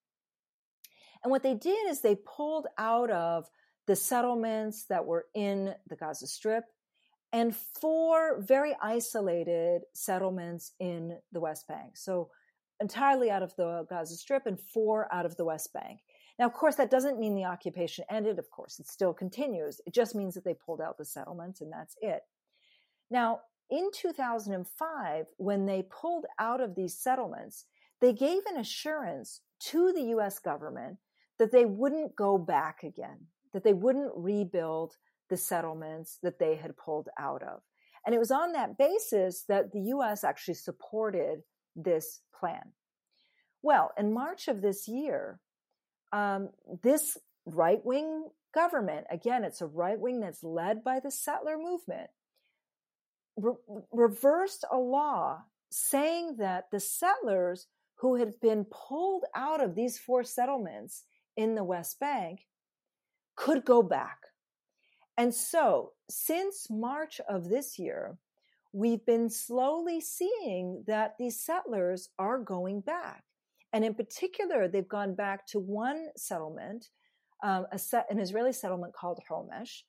And 1.24 1.32
what 1.32 1.44
they 1.44 1.54
did 1.54 1.90
is 1.90 2.02
they 2.02 2.16
pulled 2.16 2.68
out 2.78 3.10
of 3.10 3.48
the 3.88 3.96
settlements 3.96 4.86
that 4.90 5.06
were 5.06 5.28
in 5.34 5.74
the 5.88 5.96
Gaza 5.96 6.28
Strip 6.28 6.66
and 7.34 7.56
four 7.56 8.42
very 8.42 8.76
isolated 8.82 9.82
settlements 9.94 10.74
in 10.80 11.18
the 11.32 11.40
West 11.40 11.68
Bank. 11.68 11.96
So 11.96 12.30
entirely 12.82 13.30
out 13.32 13.44
of 13.44 13.56
the 13.56 13.86
Gaza 13.90 14.16
Strip 14.16 14.46
and 14.46 14.60
four 14.60 15.14
out 15.14 15.26
of 15.26 15.38
the 15.38 15.46
West 15.46 15.72
Bank. 15.74 16.02
Now, 16.40 16.46
of 16.48 16.54
course, 16.54 16.76
that 16.76 16.92
doesn't 16.92 17.20
mean 17.20 17.36
the 17.36 17.46
occupation 17.46 18.04
ended. 18.10 18.40
Of 18.40 18.50
course, 18.50 18.80
it 18.80 18.88
still 18.88 19.14
continues. 19.14 19.80
It 19.86 19.94
just 19.94 20.16
means 20.16 20.34
that 20.34 20.44
they 20.44 20.56
pulled 20.56 20.82
out 20.82 20.98
the 20.98 21.06
settlements 21.06 21.62
and 21.62 21.72
that's 21.72 21.96
it. 22.02 22.24
Now, 23.10 23.42
in 23.70 23.90
2005, 23.94 25.26
when 25.38 25.66
they 25.66 25.84
pulled 25.84 26.26
out 26.40 26.60
of 26.60 26.76
these 26.76 26.98
settlements, 26.98 27.66
they 28.02 28.12
gave 28.12 28.42
an 28.50 28.58
assurance 28.58 29.42
to 29.60 29.94
the 29.94 30.16
US 30.16 30.40
government 30.40 30.98
that 31.40 31.52
they 31.52 31.66
wouldn't 31.66 32.16
go 32.16 32.38
back 32.38 32.84
again, 32.84 33.20
that 33.54 33.64
they 33.64 33.74
wouldn't 33.74 34.12
rebuild 34.16 34.96
the 35.32 35.38
settlements 35.38 36.20
that 36.22 36.38
they 36.38 36.56
had 36.56 36.78
pulled 36.78 37.08
out 37.18 37.42
of. 37.42 37.62
And 38.06 38.14
it 38.14 38.20
was 38.20 38.32
on 38.32 38.52
that 38.52 38.78
basis 38.78 39.46
that 39.48 39.72
the 39.72 39.82
US 39.96 40.24
actually 40.24 40.56
supported 40.56 41.42
this 41.76 42.20
plan. 42.40 42.74
Well, 43.64 43.92
in 43.98 44.14
March 44.14 44.48
of 44.48 44.62
this 44.62 44.88
year, 44.88 45.40
um, 46.12 46.50
this 46.84 47.18
right 47.46 47.84
wing 47.84 48.28
government, 48.54 49.08
again, 49.10 49.44
it's 49.44 49.62
a 49.62 49.68
right 49.68 50.00
wing 50.00 50.20
that's 50.20 50.44
led 50.44 50.84
by 50.84 51.00
the 51.00 51.12
settler 51.12 51.58
movement, 51.58 52.10
re- 53.38 53.54
reversed 53.92 54.66
a 54.70 54.78
law 54.78 55.44
saying 55.72 56.36
that 56.40 56.66
the 56.72 56.80
settlers 56.80 57.68
who 58.00 58.16
had 58.16 58.34
been 58.42 58.66
pulled 58.66 59.24
out 59.34 59.64
of 59.64 59.76
these 59.76 59.98
four 59.98 60.24
settlements 60.24 61.04
in 61.38 61.56
the 61.56 61.64
West 61.64 62.00
Bank 62.00 62.42
could 63.36 63.64
go 63.64 63.82
back. 63.82 64.18
And 65.18 65.34
so, 65.34 65.92
since 66.10 66.68
March 66.70 67.20
of 67.28 67.50
this 67.50 67.78
year, 67.78 68.18
we've 68.74 69.06
been 69.06 69.30
slowly 69.30 70.00
seeing 70.02 70.84
that 70.88 71.16
these 71.20 71.40
settlers 71.40 72.10
are 72.18 72.40
going 72.40 72.82
back. 72.82 73.24
And 73.74 73.86
in 73.86 73.94
particular, 73.94 74.68
they've 74.68 74.88
gone 74.88 75.16
back 75.16 75.46
to 75.48 75.60
one 75.60 76.08
settlement, 76.18 76.90
um, 77.44 77.66
set, 77.78 78.08
an 78.10 78.20
Israeli 78.20 78.54
settlement 78.54 78.94
called 78.94 79.20
Homesh, 79.30 79.82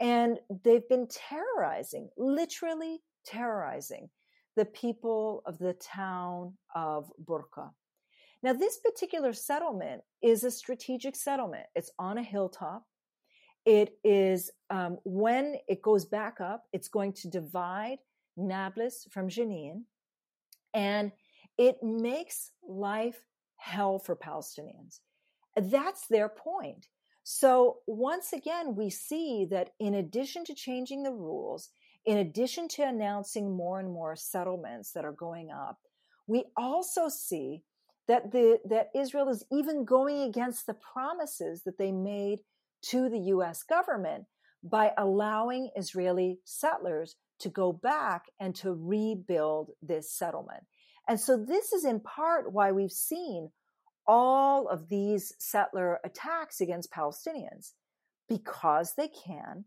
and 0.00 0.38
they've 0.64 0.88
been 0.88 1.08
terrorizing, 1.08 2.08
literally 2.16 3.00
terrorizing 3.26 4.08
the 4.56 4.64
people 4.64 5.42
of 5.46 5.58
the 5.58 5.74
town 5.74 6.54
of 6.74 7.10
Burqa. 7.24 7.70
Now, 8.42 8.52
this 8.52 8.78
particular 8.78 9.32
settlement 9.32 10.02
is 10.22 10.44
a 10.44 10.50
strategic 10.50 11.16
settlement. 11.16 11.66
It's 11.74 11.90
on 11.98 12.18
a 12.18 12.22
hilltop. 12.22 12.84
It 13.68 13.98
is, 14.02 14.50
um, 14.70 14.96
when 15.04 15.56
it 15.68 15.82
goes 15.82 16.06
back 16.06 16.40
up, 16.40 16.64
it's 16.72 16.88
going 16.88 17.12
to 17.20 17.28
divide 17.28 17.98
Nablus 18.34 19.06
from 19.10 19.28
Jenin. 19.28 19.82
And 20.72 21.12
it 21.58 21.76
makes 21.82 22.50
life 22.66 23.20
hell 23.56 23.98
for 23.98 24.16
Palestinians. 24.16 25.00
That's 25.54 26.06
their 26.06 26.30
point. 26.30 26.86
So 27.24 27.80
once 27.86 28.32
again, 28.32 28.74
we 28.74 28.88
see 28.88 29.46
that 29.50 29.74
in 29.78 29.96
addition 29.96 30.46
to 30.46 30.54
changing 30.54 31.02
the 31.02 31.12
rules, 31.12 31.68
in 32.06 32.16
addition 32.16 32.68
to 32.68 32.84
announcing 32.84 33.54
more 33.54 33.80
and 33.80 33.92
more 33.92 34.16
settlements 34.16 34.92
that 34.92 35.04
are 35.04 35.12
going 35.12 35.50
up, 35.50 35.76
we 36.26 36.44
also 36.56 37.10
see 37.10 37.64
that 38.06 38.32
the 38.32 38.60
that 38.70 38.88
Israel 38.94 39.28
is 39.28 39.44
even 39.52 39.84
going 39.84 40.20
against 40.22 40.66
the 40.66 40.72
promises 40.72 41.64
that 41.64 41.76
they 41.76 41.92
made 41.92 42.38
to 42.82 43.08
the 43.08 43.18
US 43.18 43.62
government 43.62 44.24
by 44.62 44.92
allowing 44.96 45.70
Israeli 45.76 46.38
settlers 46.44 47.16
to 47.40 47.48
go 47.48 47.72
back 47.72 48.24
and 48.40 48.54
to 48.56 48.72
rebuild 48.72 49.70
this 49.82 50.12
settlement. 50.12 50.64
And 51.08 51.18
so 51.18 51.36
this 51.36 51.72
is 51.72 51.84
in 51.84 52.00
part 52.00 52.52
why 52.52 52.72
we've 52.72 52.92
seen 52.92 53.50
all 54.06 54.68
of 54.68 54.88
these 54.88 55.32
settler 55.38 56.00
attacks 56.04 56.60
against 56.60 56.92
Palestinians 56.92 57.72
because 58.28 58.94
they 58.94 59.08
can 59.08 59.64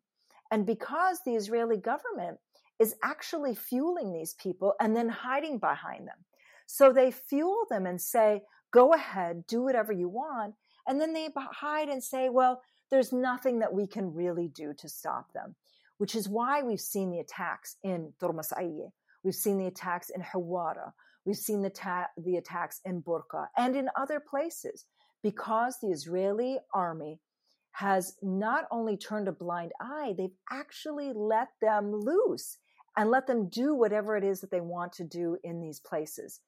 and 0.52 0.66
because 0.66 1.20
the 1.26 1.36
Israeli 1.36 1.78
government 1.78 2.38
is 2.80 2.96
actually 3.04 3.56
fueling 3.56 4.12
these 4.12 4.34
people 4.34 4.74
and 4.80 4.96
then 4.96 5.08
hiding 5.08 5.60
behind 5.60 6.08
them. 6.08 6.18
So 6.66 6.92
they 6.92 7.12
fuel 7.12 7.66
them 7.70 7.86
and 7.86 8.02
say, 8.02 8.42
go 8.72 8.94
ahead, 8.94 9.46
do 9.48 9.62
whatever 9.62 9.94
you 9.94 10.10
want. 10.10 10.56
And 10.88 11.00
then 11.00 11.14
they 11.14 11.30
hide 11.36 11.90
and 11.90 12.04
say, 12.04 12.30
well, 12.30 12.62
there's 12.92 13.14
nothing 13.14 13.60
that 13.60 13.74
we 13.74 13.88
can 13.88 14.14
really 14.14 14.50
do 14.50 14.74
to 14.80 14.90
stop 14.90 15.32
them, 15.34 15.56
which 15.98 16.14
is 16.14 16.30
why 16.30 16.62
we've 16.62 16.82
seen 16.82 17.10
the 17.10 17.20
attacks 17.20 17.78
in 17.84 18.14
Turmus 18.20 18.52
Ayya. 18.52 18.92
We've 19.24 19.34
seen 19.34 19.58
the 19.58 19.68
attacks 19.68 20.10
in 20.10 20.22
Hawara. 20.22 20.92
We've 21.26 21.38
seen 21.38 21.62
the, 21.62 21.70
ta- 21.70 22.10
the 22.18 22.38
attacks 22.38 22.82
in 22.86 23.02
Burqa 23.02 23.48
and 23.58 23.76
in 23.76 23.90
other 23.96 24.20
places 24.20 24.86
because 25.24 25.78
the 25.80 25.90
Israeli 25.90 26.58
army 26.74 27.20
has 27.74 28.18
not 28.22 28.66
only 28.72 28.98
turned 28.98 29.28
a 29.28 29.32
blind 29.32 29.72
eye, 29.80 30.14
they've 30.18 30.36
actually 30.52 31.14
let 31.14 31.50
them 31.62 31.94
loose 31.94 32.58
and 32.98 33.10
let 33.10 33.28
them 33.28 33.48
do 33.48 33.74
whatever 33.76 34.18
it 34.18 34.24
is 34.24 34.42
that 34.42 34.52
they 34.52 34.60
want 34.60 34.92
to 34.94 35.04
do 35.04 35.38
in 35.44 35.62
these 35.62 35.80
places. 35.80 36.42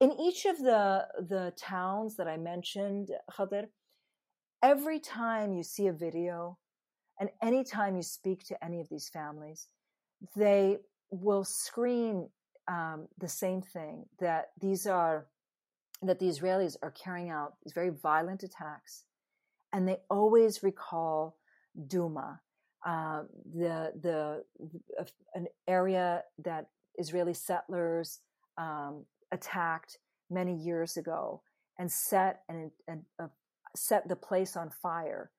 In 0.00 0.12
each 0.20 0.44
of 0.44 0.58
the, 0.58 1.06
the 1.28 1.52
towns 1.56 2.16
that 2.16 2.28
I 2.28 2.36
mentioned, 2.36 3.08
Khadir, 3.36 3.66
every 4.64 4.98
time 4.98 5.52
you 5.52 5.62
see 5.62 5.88
a 5.88 5.92
video 5.92 6.56
and 7.20 7.28
anytime 7.42 7.94
you 7.94 8.02
speak 8.02 8.42
to 8.44 8.64
any 8.64 8.80
of 8.80 8.88
these 8.88 9.10
families, 9.10 9.68
they 10.34 10.78
will 11.10 11.44
scream 11.44 12.28
um, 12.66 13.06
the 13.18 13.28
same 13.28 13.60
thing 13.60 14.06
that 14.18 14.52
these 14.58 14.86
are 14.86 15.26
that 16.02 16.18
the 16.18 16.26
Israelis 16.26 16.76
are 16.82 16.90
carrying 16.92 17.28
out 17.30 17.54
these 17.62 17.74
very 17.74 17.90
violent 17.90 18.42
attacks 18.42 19.04
and 19.72 19.86
they 19.86 19.98
always 20.10 20.62
recall 20.62 21.36
Duma, 21.88 22.40
uh, 22.86 23.24
the 23.54 23.92
the 24.00 24.44
uh, 24.98 25.04
an 25.34 25.46
area 25.68 26.22
that 26.42 26.68
Israeli 26.96 27.34
settlers 27.34 28.20
um, 28.56 29.04
attacked 29.30 29.98
many 30.30 30.54
years 30.54 30.96
ago 30.96 31.42
and 31.78 31.90
set 31.90 32.42
and, 32.48 32.70
and 32.88 33.02
uh, 33.22 33.26
set 33.76 34.08
the 34.08 34.16
place 34.16 34.56
on 34.56 34.70
fire, 34.70 35.30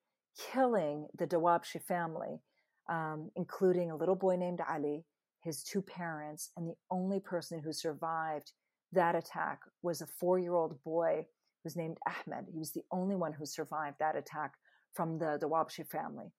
killing 0.51 1.07
the 1.17 1.27
Dawabshi 1.27 1.81
family, 1.81 2.41
um, 2.89 3.31
including 3.35 3.91
a 3.91 3.95
little 3.95 4.15
boy 4.15 4.35
named 4.35 4.61
Ali, 4.69 5.05
his 5.43 5.63
two 5.63 5.81
parents, 5.81 6.51
and 6.57 6.67
the 6.67 6.75
only 6.89 7.19
person 7.19 7.61
who 7.63 7.71
survived 7.71 8.51
that 8.91 9.15
attack 9.15 9.59
was 9.81 10.01
a 10.01 10.07
four-year-old 10.07 10.83
boy 10.83 11.17
who 11.17 11.61
was 11.63 11.75
named 11.75 11.97
Ahmed. 12.07 12.45
He 12.51 12.59
was 12.59 12.71
the 12.71 12.83
only 12.91 13.15
one 13.15 13.33
who 13.33 13.45
survived 13.45 13.97
that 13.99 14.15
attack 14.15 14.53
from 14.93 15.19
the, 15.19 15.37
the 15.39 15.49
Wabshi 15.49 15.87
family. 15.87 16.31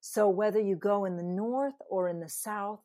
So 0.00 0.28
whether 0.28 0.60
you 0.60 0.76
go 0.76 1.04
in 1.04 1.16
the 1.16 1.22
north 1.22 1.74
or 1.88 2.08
in 2.08 2.20
the 2.20 2.28
south, 2.28 2.80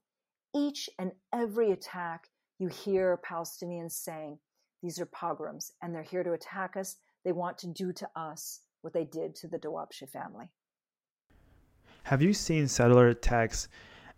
each 0.55 0.89
and 0.99 1.11
every 1.33 1.71
attack, 1.71 2.27
you 2.59 2.67
hear 2.67 3.19
Palestinians 3.27 3.91
saying, 3.91 4.39
these 4.81 4.99
are 4.99 5.07
pogroms 5.07 5.71
and 5.81 5.93
they're 5.93 6.03
here 6.03 6.23
to 6.23 6.33
attack 6.33 6.77
us. 6.77 6.95
They 7.27 7.33
want 7.33 7.57
to 7.57 7.67
do 7.67 7.91
to 7.91 8.07
us 8.15 8.61
what 8.83 8.93
they 8.93 9.03
did 9.03 9.35
to 9.35 9.49
the 9.49 9.59
Dawabshi 9.59 10.09
family. 10.09 10.49
Have 12.03 12.21
you 12.21 12.31
seen 12.31 12.69
settler 12.69 13.09
attacks 13.09 13.67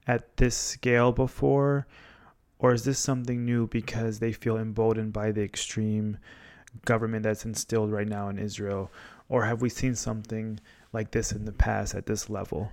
at 0.05 0.37
this 0.37 0.55
scale 0.55 1.11
before? 1.11 1.87
Or 2.59 2.71
is 2.71 2.83
this 2.83 2.99
something 2.99 3.43
new 3.43 3.65
because 3.65 4.19
they 4.19 4.31
feel 4.31 4.57
emboldened 4.57 5.11
by 5.11 5.31
the 5.31 5.41
extreme 5.41 6.19
government 6.85 7.23
that's 7.23 7.45
instilled 7.45 7.91
right 7.91 8.07
now 8.07 8.29
in 8.29 8.37
Israel? 8.37 8.91
or 9.29 9.45
have 9.45 9.61
we 9.61 9.69
seen 9.69 9.95
something 9.95 10.59
like 10.91 11.11
this 11.11 11.31
in 11.31 11.45
the 11.45 11.51
past 11.53 11.95
at 11.95 12.05
this 12.05 12.29
level? 12.29 12.71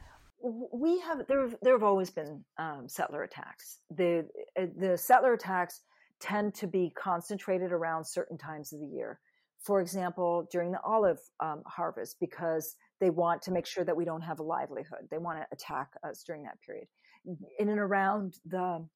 We 0.73 1.01
have 1.01 1.27
there. 1.29 1.49
There 1.63 1.75
have 1.75 1.83
always 1.83 2.11
been 2.11 2.45
um, 2.59 2.89
settler 2.89 3.23
attacks. 3.23 3.81
The 3.91 4.29
uh, 4.59 4.67
the 4.79 4.97
settler 4.97 5.35
attacks 5.35 5.83
tend 6.21 6.55
to 6.55 6.67
be 6.67 6.93
concentrated 6.97 7.73
around 7.73 8.07
certain 8.07 8.39
times 8.39 8.73
of 8.73 8.81
the 8.81 8.87
year. 8.87 9.19
For 9.67 9.81
example, 9.81 10.49
during 10.53 10.71
the 10.71 10.81
olive 10.85 11.19
um, 11.41 11.63
harvest, 11.67 12.19
because 12.21 12.77
they 13.01 13.11
want 13.11 13.43
to 13.43 13.51
make 13.51 13.67
sure 13.67 13.85
that 13.85 13.97
we 13.97 14.05
don't 14.05 14.23
have 14.23 14.39
a 14.39 14.45
livelihood. 14.45 15.09
They 15.11 15.19
want 15.19 15.39
to 15.41 15.47
attack 15.53 15.89
us 16.09 16.23
during 16.25 16.45
that 16.45 16.61
period. 16.65 16.87
In 17.59 17.69
and 17.69 17.81
around 17.81 18.39
the 18.47 18.87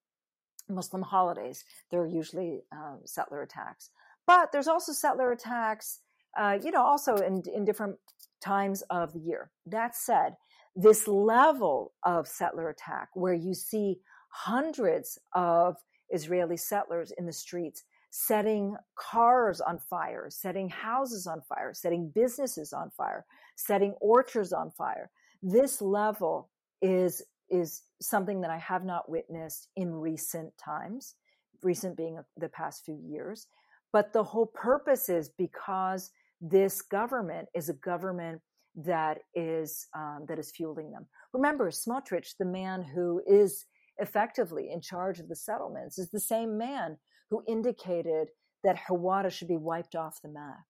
Muslim 0.69 1.03
holidays, 1.03 1.65
there 1.91 2.01
are 2.01 2.07
usually 2.07 2.61
um, 2.71 3.01
settler 3.05 3.43
attacks. 3.43 3.91
But 4.29 4.53
there's 4.53 4.69
also 4.69 4.93
settler 4.93 5.33
attacks, 5.33 5.99
uh, 6.39 6.59
you 6.63 6.71
know, 6.71 6.85
also 6.85 7.17
in, 7.17 7.43
in 7.53 7.65
different 7.65 7.97
times 8.41 8.83
of 8.91 9.13
the 9.13 9.19
year. 9.19 9.51
That 9.67 9.97
said, 9.97 10.37
this 10.77 11.09
level 11.09 11.95
of 12.05 12.29
settler 12.29 12.69
attack, 12.69 13.09
where 13.15 13.35
you 13.35 13.55
see 13.55 13.99
hundreds 14.29 15.19
of 15.35 15.77
Israeli 16.11 16.57
settlers 16.57 17.13
in 17.19 17.27
the 17.27 17.33
streets 17.33 17.83
setting 18.11 18.77
cars 18.97 19.61
on 19.61 19.79
fire, 19.79 20.27
setting 20.29 20.69
houses 20.69 21.27
on 21.27 21.41
fire, 21.49 21.73
setting 21.73 22.11
businesses 22.15 22.73
on 22.73 22.91
fire, 22.97 23.25
setting 23.57 23.95
orchards 24.01 24.53
on 24.53 24.71
fire. 24.73 25.11
This 25.43 25.81
level 25.81 26.51
is 26.83 27.23
is 27.49 27.83
something 28.01 28.41
that 28.41 28.51
I 28.51 28.59
have 28.59 28.85
not 28.85 29.11
witnessed 29.11 29.69
in 29.77 29.93
recent 29.93 30.57
times, 30.57 31.17
recent 31.63 31.97
being 31.97 32.21
the 32.37 32.49
past 32.49 32.85
few 32.85 32.97
years. 32.97 33.49
But 33.93 34.13
the 34.13 34.23
whole 34.23 34.47
purpose 34.47 35.09
is 35.09 35.31
because 35.37 36.11
this 36.41 36.81
government 36.81 37.49
is 37.55 37.69
a 37.69 37.75
government 37.75 38.41
that 38.77 39.19
is 39.35 39.87
um, 39.95 40.27
that 40.29 40.39
is 40.39 40.53
fueling 40.53 40.91
them. 40.91 41.07
Remember, 41.33 41.71
Smotrich, 41.71 42.35
the 42.39 42.45
man 42.45 42.83
who 42.83 43.21
is 43.27 43.67
effectively 43.99 44.71
in 44.73 44.81
charge 44.81 45.21
of 45.21 45.29
the 45.29 45.37
settlements, 45.37 45.99
is 45.99 46.11
the 46.11 46.21
same 46.21 46.57
man 46.57 46.97
who 47.31 47.43
indicated 47.47 48.29
that 48.65 48.77
Hawara 48.89 49.31
should 49.31 49.49
be 49.49 49.57
wiped 49.57 49.95
off 49.95 50.21
the 50.23 50.29
map. 50.29 50.65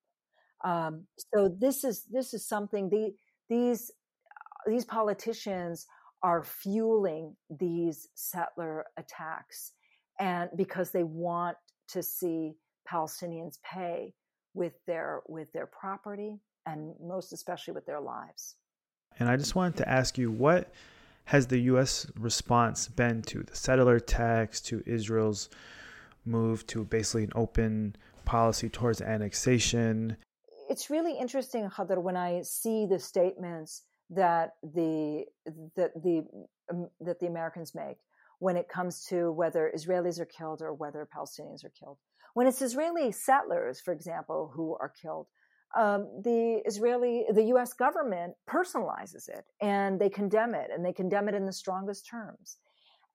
Um, 0.63 1.07
so 1.35 1.49
this 1.49 1.85
is 1.85 2.05
this 2.11 2.35
is 2.35 2.47
something 2.47 2.89
the, 2.91 3.15
these 3.49 3.91
these 4.67 4.85
politicians 4.85 5.87
are 6.23 6.45
fueling 6.45 7.35
these 7.49 8.09
settler 8.15 8.85
attacks, 8.99 9.73
and 10.19 10.51
because 10.57 10.91
they 10.91 11.03
want 11.03 11.57
to 11.89 12.03
see 12.03 12.55
Palestinians 12.91 13.57
pay 13.63 14.15
with 14.55 14.75
their 14.87 15.23
with 15.29 15.51
their 15.53 15.67
property 15.67 16.41
and 16.67 16.95
most 17.01 17.33
especially 17.33 17.73
with 17.73 17.87
their 17.87 18.01
lives. 18.01 18.57
And 19.19 19.29
I 19.29 19.37
just 19.37 19.55
wanted 19.55 19.77
to 19.79 19.89
ask 19.89 20.19
you 20.19 20.31
what 20.31 20.73
has 21.25 21.47
the 21.47 21.59
U.S. 21.61 22.07
response 22.19 22.89
been 22.89 23.23
to 23.23 23.43
the 23.43 23.55
settler 23.55 23.97
attacks, 23.97 24.61
to 24.63 24.83
Israel's 24.87 25.49
move 26.25 26.67
to 26.69 26.85
basically 26.85 27.25
an 27.25 27.33
open 27.35 27.97
policy 28.25 28.69
towards 28.69 29.01
annexation? 29.01 30.17
It's 30.69 30.91
really 30.91 31.19
interesting, 31.19 31.69
Khadr, 31.69 32.01
when 32.01 32.17
I 32.17 32.43
see 32.43 32.87
the 32.87 32.99
statements 32.99 33.83
that 34.11 34.51
the 34.63 35.25
that 35.77 35.93
the 36.03 36.25
um, 36.71 36.89
that 37.01 37.21
the 37.21 37.27
Americans 37.27 37.75
make 37.75 37.99
when 38.39 38.57
it 38.57 38.69
comes 38.69 39.05
to 39.07 39.31
whether 39.33 39.71
Israelis 39.75 40.19
are 40.19 40.27
killed 40.27 40.63
or 40.63 40.73
whether 40.73 41.07
Palestinians 41.15 41.65
are 41.65 41.73
killed. 41.79 41.99
When 42.35 42.47
it's 42.47 42.63
Israeli 42.63 43.13
settlers, 43.13 43.81
for 43.81 43.93
example, 43.93 44.51
who 44.55 44.77
are 44.81 44.89
killed, 44.89 45.27
um, 45.77 46.09
the 46.25 46.63
Israeli, 46.65 47.27
the 47.33 47.45
U.S. 47.45 47.73
government 47.73 48.35
personalizes 48.49 49.29
it 49.29 49.45
and 49.61 50.01
they 50.01 50.09
condemn 50.09 50.55
it, 50.55 50.71
and 50.73 50.85
they 50.85 50.93
condemn 50.93 51.29
it 51.29 51.35
in 51.35 51.47
the 51.47 51.53
strongest 51.53 52.09
terms. 52.09 52.57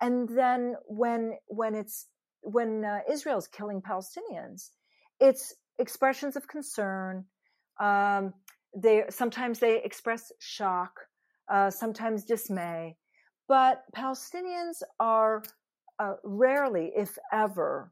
And 0.01 0.30
then 0.30 0.75
when 0.88 1.34
when 1.47 1.75
it's 1.75 2.08
when 2.45 2.86
uh, 2.86 2.99
Israel's 3.10 3.47
killing 3.47 3.81
Palestinians, 3.81 4.69
it's 5.19 5.53
expressions 5.79 6.36
of 6.36 6.47
concern. 6.47 7.25
Um, 7.79 8.34
they 8.75 9.03
sometimes 9.10 9.60
they 9.60 9.81
express 9.84 10.31
shock, 10.39 10.91
uh, 11.51 11.69
sometimes 11.69 12.23
dismay, 12.23 12.97
but 13.47 13.84
Palestinians 13.95 14.81
are 14.99 15.43
uh, 15.99 16.13
rarely, 16.23 16.91
if 16.95 17.17
ever, 17.31 17.91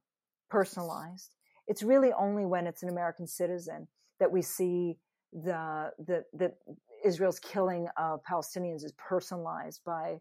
personalized. 0.50 1.36
It's 1.68 1.84
really 1.84 2.12
only 2.14 2.46
when 2.46 2.68
it's 2.68 2.84
an 2.84 2.90
American 2.90 3.26
citizen 3.26 3.88
that 4.20 4.32
we 4.32 4.42
see 4.42 4.98
the 5.32 5.92
the 6.06 6.24
that 6.34 6.58
Israel's 7.04 7.40
killing 7.40 7.88
of 7.98 8.20
Palestinians 8.30 8.84
is 8.84 8.94
personalized 8.98 9.82
by 9.86 10.20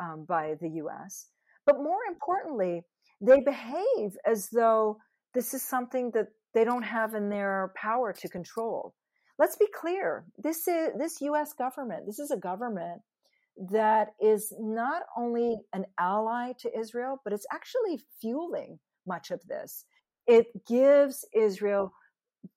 um, 0.00 0.24
by 0.26 0.54
the 0.60 0.70
U.S. 0.70 1.28
But 1.66 1.76
more 1.76 2.00
importantly, 2.08 2.82
they 3.20 3.40
behave 3.40 4.16
as 4.26 4.48
though 4.50 4.98
this 5.34 5.54
is 5.54 5.62
something 5.62 6.10
that 6.12 6.28
they 6.54 6.64
don't 6.64 6.82
have 6.82 7.14
in 7.14 7.28
their 7.28 7.72
power 7.76 8.12
to 8.12 8.28
control. 8.28 8.94
Let's 9.38 9.56
be 9.56 9.66
clear. 9.74 10.24
This 10.38 10.68
is 10.68 10.90
this 10.96 11.20
US 11.20 11.52
government. 11.52 12.06
This 12.06 12.20
is 12.20 12.30
a 12.30 12.36
government 12.36 13.02
that 13.70 14.14
is 14.20 14.52
not 14.58 15.02
only 15.16 15.56
an 15.72 15.84
ally 15.98 16.52
to 16.60 16.78
Israel, 16.78 17.20
but 17.24 17.32
it's 17.32 17.46
actually 17.52 18.00
fueling 18.20 18.78
much 19.06 19.30
of 19.30 19.40
this. 19.46 19.84
It 20.26 20.46
gives 20.66 21.24
Israel 21.34 21.92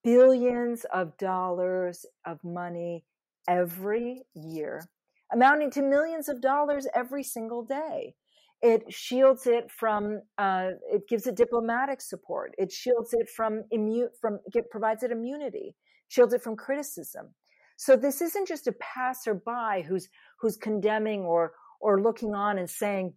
billions 0.03 0.85
of 0.93 1.17
dollars 1.17 2.05
of 2.25 2.43
money 2.43 3.05
every 3.47 4.23
year, 4.35 4.83
amounting 5.31 5.71
to 5.71 5.81
millions 5.81 6.29
of 6.29 6.41
dollars 6.41 6.87
every 6.93 7.23
single 7.23 7.63
day. 7.63 8.15
It 8.61 8.91
shields 8.91 9.45
it 9.45 9.69
from, 9.69 10.21
uh, 10.37 10.71
it 10.91 11.07
gives 11.07 11.27
it 11.27 11.35
diplomatic 11.35 12.01
support. 12.01 12.53
It 12.57 12.71
shields 12.71 13.13
it 13.13 13.29
from 13.29 13.63
immune, 13.71 14.09
from, 14.19 14.39
it 14.53 14.69
provides 14.71 15.03
it 15.03 15.11
immunity, 15.11 15.75
shields 16.07 16.33
it 16.33 16.41
from 16.41 16.55
criticism. 16.55 17.33
So 17.77 17.95
this 17.95 18.21
isn't 18.21 18.47
just 18.47 18.67
a 18.67 18.73
passerby 18.73 19.83
who's, 19.87 20.09
who's 20.41 20.57
condemning 20.57 21.21
or, 21.21 21.51
or 21.79 22.01
looking 22.01 22.33
on 22.33 22.57
and 22.57 22.69
saying, 22.69 23.13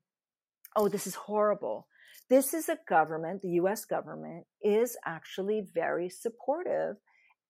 oh, 0.76 0.88
this 0.88 1.07
is 1.07 1.14
horrible. 1.14 1.87
This 2.29 2.55
is 2.55 2.68
a 2.68 2.79
government, 2.88 3.42
the 3.42 3.59
US 3.62 3.85
government 3.85 4.44
is 4.62 4.96
actually 5.05 5.66
very 5.74 6.09
supportive 6.09 6.96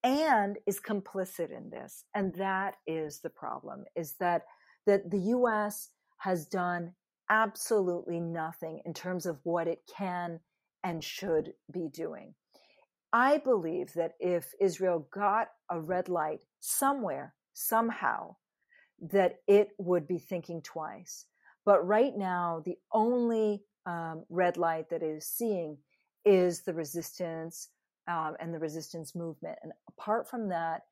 and 0.02 0.56
is 0.66 0.80
complicit 0.80 1.50
in 1.50 1.70
this. 1.70 2.04
And 2.14 2.34
that 2.36 2.76
is 2.86 3.20
the 3.20 3.30
problem 3.30 3.84
is 3.94 4.14
that, 4.20 4.42
that 4.86 5.10
the 5.10 5.20
US 5.36 5.90
has 6.18 6.46
done 6.46 6.94
absolutely 7.30 8.20
nothing 8.20 8.82
in 8.84 8.92
terms 8.92 9.24
of 9.24 9.38
what 9.44 9.68
it 9.68 9.80
can 9.96 10.40
and 10.84 11.02
should 11.02 11.52
be 11.72 11.88
doing. 11.88 12.34
I 13.12 13.38
believe 13.38 13.92
that 13.94 14.12
if 14.20 14.52
Israel 14.60 15.08
got 15.12 15.48
a 15.70 15.80
red 15.80 16.08
light 16.08 16.44
somewhere, 16.60 17.34
somehow, 17.54 18.36
that 19.00 19.36
it 19.46 19.68
would 19.78 20.06
be 20.06 20.18
thinking 20.18 20.60
twice. 20.62 21.26
But 21.64 21.86
right 21.86 22.16
now, 22.16 22.62
the 22.64 22.76
only 22.92 23.62
um, 23.86 24.24
red 24.28 24.56
light 24.56 24.90
that 24.90 25.02
it 25.02 25.16
is 25.16 25.26
seeing 25.26 25.78
is 26.24 26.62
the 26.62 26.74
resistance 26.74 27.68
um, 28.08 28.34
and 28.40 28.52
the 28.52 28.58
resistance 28.58 29.14
movement. 29.14 29.58
And 29.62 29.72
apart 29.88 30.28
from 30.28 30.48
that, 30.48 30.82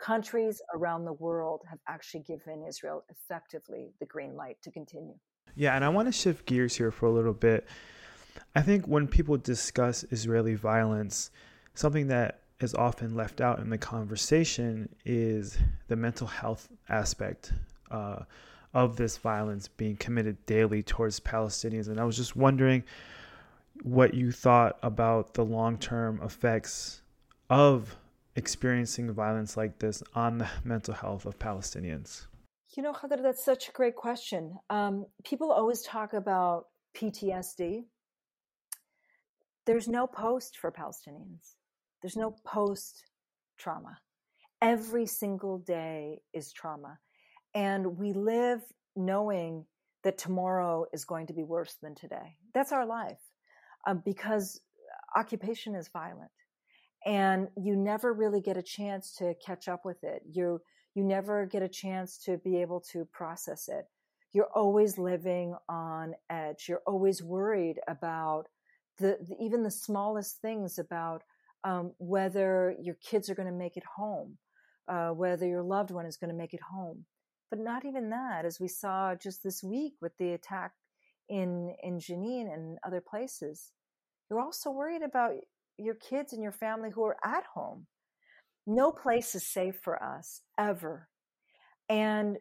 countries 0.00 0.62
around 0.74 1.04
the 1.04 1.12
world 1.12 1.62
have 1.68 1.80
actually 1.88 2.22
given 2.22 2.64
Israel 2.66 3.04
effectively 3.10 3.92
the 4.00 4.06
green 4.06 4.34
light 4.34 4.56
to 4.62 4.70
continue. 4.70 5.14
Yeah, 5.58 5.74
and 5.74 5.84
I 5.84 5.88
want 5.88 6.06
to 6.06 6.12
shift 6.12 6.46
gears 6.46 6.76
here 6.76 6.92
for 6.92 7.06
a 7.06 7.10
little 7.10 7.32
bit. 7.32 7.66
I 8.54 8.62
think 8.62 8.86
when 8.86 9.08
people 9.08 9.36
discuss 9.36 10.04
Israeli 10.12 10.54
violence, 10.54 11.32
something 11.74 12.06
that 12.06 12.42
is 12.60 12.74
often 12.74 13.16
left 13.16 13.40
out 13.40 13.58
in 13.58 13.68
the 13.68 13.76
conversation 13.76 14.88
is 15.04 15.58
the 15.88 15.96
mental 15.96 16.28
health 16.28 16.68
aspect 16.88 17.54
uh, 17.90 18.20
of 18.72 18.94
this 18.94 19.16
violence 19.16 19.66
being 19.66 19.96
committed 19.96 20.36
daily 20.46 20.80
towards 20.80 21.18
Palestinians. 21.18 21.88
And 21.88 21.98
I 21.98 22.04
was 22.04 22.16
just 22.16 22.36
wondering 22.36 22.84
what 23.82 24.14
you 24.14 24.30
thought 24.30 24.78
about 24.84 25.34
the 25.34 25.44
long 25.44 25.76
term 25.76 26.20
effects 26.22 27.02
of 27.50 27.96
experiencing 28.36 29.10
violence 29.10 29.56
like 29.56 29.80
this 29.80 30.04
on 30.14 30.38
the 30.38 30.48
mental 30.62 30.94
health 30.94 31.26
of 31.26 31.36
Palestinians. 31.40 32.26
You 32.76 32.82
know, 32.82 32.92
Khadr, 32.92 33.22
that's 33.22 33.44
such 33.44 33.68
a 33.68 33.72
great 33.72 33.96
question. 33.96 34.58
Um, 34.70 35.06
people 35.24 35.52
always 35.52 35.82
talk 35.82 36.12
about 36.14 36.66
PTSD. 36.96 37.84
There's 39.66 39.88
no 39.88 40.06
post 40.06 40.58
for 40.58 40.72
Palestinians. 40.72 41.54
There's 42.02 42.16
no 42.16 42.36
post 42.44 43.04
trauma. 43.58 43.98
Every 44.62 45.06
single 45.06 45.58
day 45.58 46.20
is 46.34 46.52
trauma. 46.52 46.98
And 47.54 47.98
we 47.98 48.12
live 48.12 48.62
knowing 48.96 49.66
that 50.04 50.18
tomorrow 50.18 50.86
is 50.92 51.04
going 51.04 51.26
to 51.28 51.34
be 51.34 51.44
worse 51.44 51.76
than 51.82 51.94
today. 51.94 52.36
That's 52.54 52.72
our 52.72 52.86
life 52.86 53.20
um, 53.86 54.02
because 54.04 54.60
occupation 55.16 55.74
is 55.74 55.88
violent. 55.88 56.30
and 57.06 57.48
you 57.56 57.76
never 57.76 58.12
really 58.12 58.40
get 58.40 58.56
a 58.56 58.62
chance 58.62 59.14
to 59.16 59.34
catch 59.44 59.68
up 59.68 59.84
with 59.84 60.02
it. 60.04 60.22
You 60.30 60.60
you 60.98 61.04
never 61.04 61.46
get 61.46 61.62
a 61.62 61.68
chance 61.68 62.18
to 62.18 62.38
be 62.38 62.60
able 62.60 62.80
to 62.80 63.04
process 63.12 63.68
it. 63.68 63.86
You're 64.32 64.50
always 64.52 64.98
living 64.98 65.54
on 65.68 66.14
edge. 66.28 66.66
You're 66.68 66.82
always 66.88 67.22
worried 67.22 67.78
about 67.86 68.48
the, 68.98 69.16
the 69.20 69.36
even 69.40 69.62
the 69.62 69.70
smallest 69.70 70.40
things 70.42 70.76
about 70.76 71.22
um, 71.62 71.92
whether 71.98 72.74
your 72.82 72.96
kids 72.96 73.30
are 73.30 73.36
going 73.36 73.46
to 73.46 73.54
make 73.54 73.76
it 73.76 73.84
home, 73.96 74.38
uh, 74.88 75.10
whether 75.10 75.46
your 75.46 75.62
loved 75.62 75.92
one 75.92 76.04
is 76.04 76.16
going 76.16 76.30
to 76.30 76.36
make 76.36 76.52
it 76.52 76.60
home. 76.72 77.04
But 77.48 77.60
not 77.60 77.84
even 77.84 78.10
that, 78.10 78.44
as 78.44 78.58
we 78.58 78.66
saw 78.66 79.14
just 79.14 79.44
this 79.44 79.62
week 79.62 79.94
with 80.02 80.16
the 80.18 80.32
attack 80.32 80.72
in 81.28 81.76
in 81.80 82.00
Jenin 82.00 82.52
and 82.52 82.78
other 82.84 83.00
places. 83.00 83.70
You're 84.28 84.40
also 84.40 84.72
worried 84.72 85.02
about 85.02 85.34
your 85.78 85.94
kids 85.94 86.32
and 86.32 86.42
your 86.42 86.52
family 86.52 86.90
who 86.90 87.04
are 87.04 87.16
at 87.24 87.44
home. 87.54 87.86
No 88.70 88.92
place 88.92 89.34
is 89.34 89.46
safe 89.46 89.76
for 89.82 90.00
us 90.02 90.42
ever. 90.58 91.08
And 91.88 92.36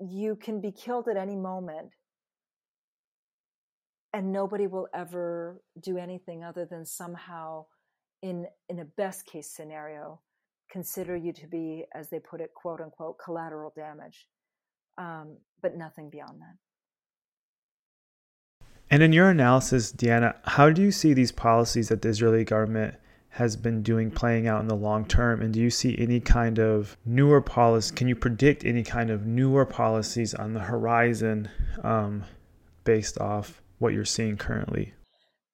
you 0.00 0.34
can 0.34 0.60
be 0.60 0.72
killed 0.72 1.06
at 1.06 1.16
any 1.16 1.36
moment. 1.36 1.90
And 4.12 4.32
nobody 4.32 4.66
will 4.66 4.88
ever 4.92 5.62
do 5.80 5.96
anything 5.96 6.42
other 6.42 6.66
than 6.68 6.84
somehow, 6.84 7.66
in, 8.22 8.46
in 8.68 8.80
a 8.80 8.84
best 8.84 9.24
case 9.24 9.52
scenario, 9.52 10.20
consider 10.68 11.16
you 11.16 11.32
to 11.34 11.46
be, 11.46 11.84
as 11.94 12.10
they 12.10 12.18
put 12.18 12.40
it, 12.40 12.50
quote 12.54 12.80
unquote, 12.80 13.16
collateral 13.24 13.72
damage. 13.76 14.26
Um, 14.98 15.36
but 15.62 15.76
nothing 15.76 16.10
beyond 16.10 16.40
that. 16.40 16.56
And 18.90 19.00
in 19.00 19.12
your 19.12 19.30
analysis, 19.30 19.92
Diana, 19.92 20.34
how 20.42 20.70
do 20.70 20.82
you 20.82 20.90
see 20.90 21.14
these 21.14 21.30
policies 21.30 21.88
that 21.88 22.02
the 22.02 22.08
Israeli 22.08 22.42
government 22.42 22.96
has 23.30 23.56
been 23.56 23.82
doing 23.82 24.10
playing 24.10 24.48
out 24.48 24.60
in 24.60 24.68
the 24.68 24.76
long 24.76 25.04
term? 25.04 25.40
And 25.40 25.52
do 25.52 25.60
you 25.60 25.70
see 25.70 25.96
any 25.98 26.20
kind 26.20 26.58
of 26.58 26.96
newer 27.04 27.40
policy? 27.40 27.94
Can 27.94 28.08
you 28.08 28.16
predict 28.16 28.64
any 28.64 28.82
kind 28.82 29.10
of 29.10 29.26
newer 29.26 29.64
policies 29.64 30.34
on 30.34 30.54
the 30.54 30.60
horizon 30.60 31.48
um, 31.82 32.24
based 32.84 33.18
off 33.20 33.62
what 33.78 33.92
you're 33.92 34.04
seeing 34.04 34.36
currently? 34.36 34.94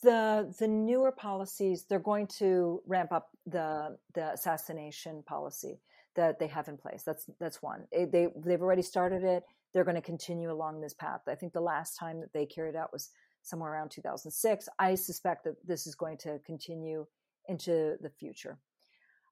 The 0.02 0.54
the 0.58 0.68
newer 0.68 1.12
policies 1.12 1.84
they're 1.88 1.98
going 1.98 2.26
to 2.38 2.82
ramp 2.86 3.12
up 3.12 3.30
the 3.46 3.96
the 4.14 4.32
assassination 4.32 5.22
policy 5.26 5.80
that 6.14 6.38
they 6.38 6.46
have 6.46 6.68
in 6.68 6.76
place. 6.76 7.02
That's 7.02 7.26
that's 7.40 7.62
one. 7.62 7.86
They 7.92 8.28
they've 8.36 8.62
already 8.62 8.82
started 8.82 9.24
it. 9.24 9.44
They're 9.72 9.84
going 9.84 9.96
to 9.96 10.02
continue 10.02 10.52
along 10.52 10.80
this 10.80 10.94
path. 10.94 11.22
I 11.26 11.34
think 11.34 11.52
the 11.52 11.60
last 11.60 11.96
time 11.96 12.20
that 12.20 12.32
they 12.32 12.46
carried 12.46 12.76
out 12.76 12.92
was 12.92 13.10
somewhere 13.42 13.72
around 13.72 13.90
2006. 13.90 14.68
I 14.78 14.94
suspect 14.94 15.44
that 15.44 15.56
this 15.66 15.86
is 15.86 15.94
going 15.94 16.18
to 16.18 16.38
continue 16.46 17.06
into 17.48 17.96
the 18.00 18.10
future. 18.10 18.58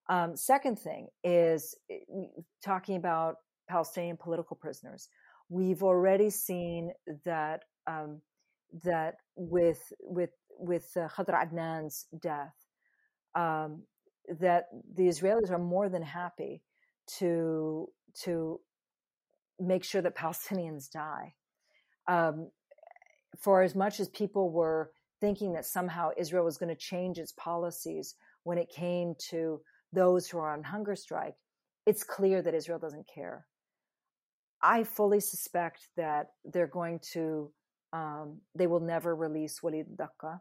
Um, 0.09 0.37
second 0.37 0.79
thing 0.79 1.09
is 1.22 1.75
eh, 1.90 1.98
talking 2.64 2.96
about 2.96 3.37
Palestinian 3.68 4.16
political 4.16 4.57
prisoners. 4.57 5.09
We've 5.48 5.83
already 5.83 6.31
seen 6.31 6.92
that 7.25 7.64
um, 7.87 8.20
that 8.85 9.16
with 9.37 9.92
with 10.01 10.31
with 10.59 10.90
uh, 10.96 11.09
Khadr 11.09 11.35
Adnan's 11.35 12.07
death, 12.20 12.55
um, 13.35 13.83
that 14.40 14.66
the 14.94 15.05
Israelis 15.05 15.51
are 15.51 15.59
more 15.59 15.88
than 15.88 16.03
happy 16.03 16.62
to 17.18 17.88
to 18.25 18.61
make 19.59 19.85
sure 19.85 20.03
that 20.03 20.16
Palestinians 20.16 20.90
die. 20.90 21.35
Um, 22.09 22.51
for 23.38 23.62
as 23.62 23.75
much 23.75 24.01
as 24.01 24.09
people 24.09 24.51
were 24.51 24.90
thinking 25.22 25.52
that 25.52 25.64
somehow 25.64 26.11
Israel 26.18 26.44
was 26.44 26.58
going 26.58 26.68
to 26.68 26.74
change 26.74 27.16
its 27.16 27.32
policies 27.32 28.16
when 28.42 28.58
it 28.58 28.68
came 28.68 29.14
to 29.30 29.61
those 29.92 30.28
who 30.28 30.37
are 30.38 30.52
on 30.52 30.64
hunger 30.64 30.96
strike, 30.96 31.37
it's 31.87 32.02
clear 32.02 32.42
that 32.42 32.54
Israel 32.54 32.80
doesn't 32.80 33.06
care. 33.06 33.46
I 34.61 34.82
fully 34.82 35.20
suspect 35.20 35.88
that 35.96 36.30
they're 36.44 36.66
going 36.66 36.98
to, 37.12 37.52
um, 37.92 38.40
they 38.56 38.66
will 38.66 38.80
never 38.80 39.14
release 39.14 39.62
Walid 39.62 39.96
Daqqa, 39.96 40.40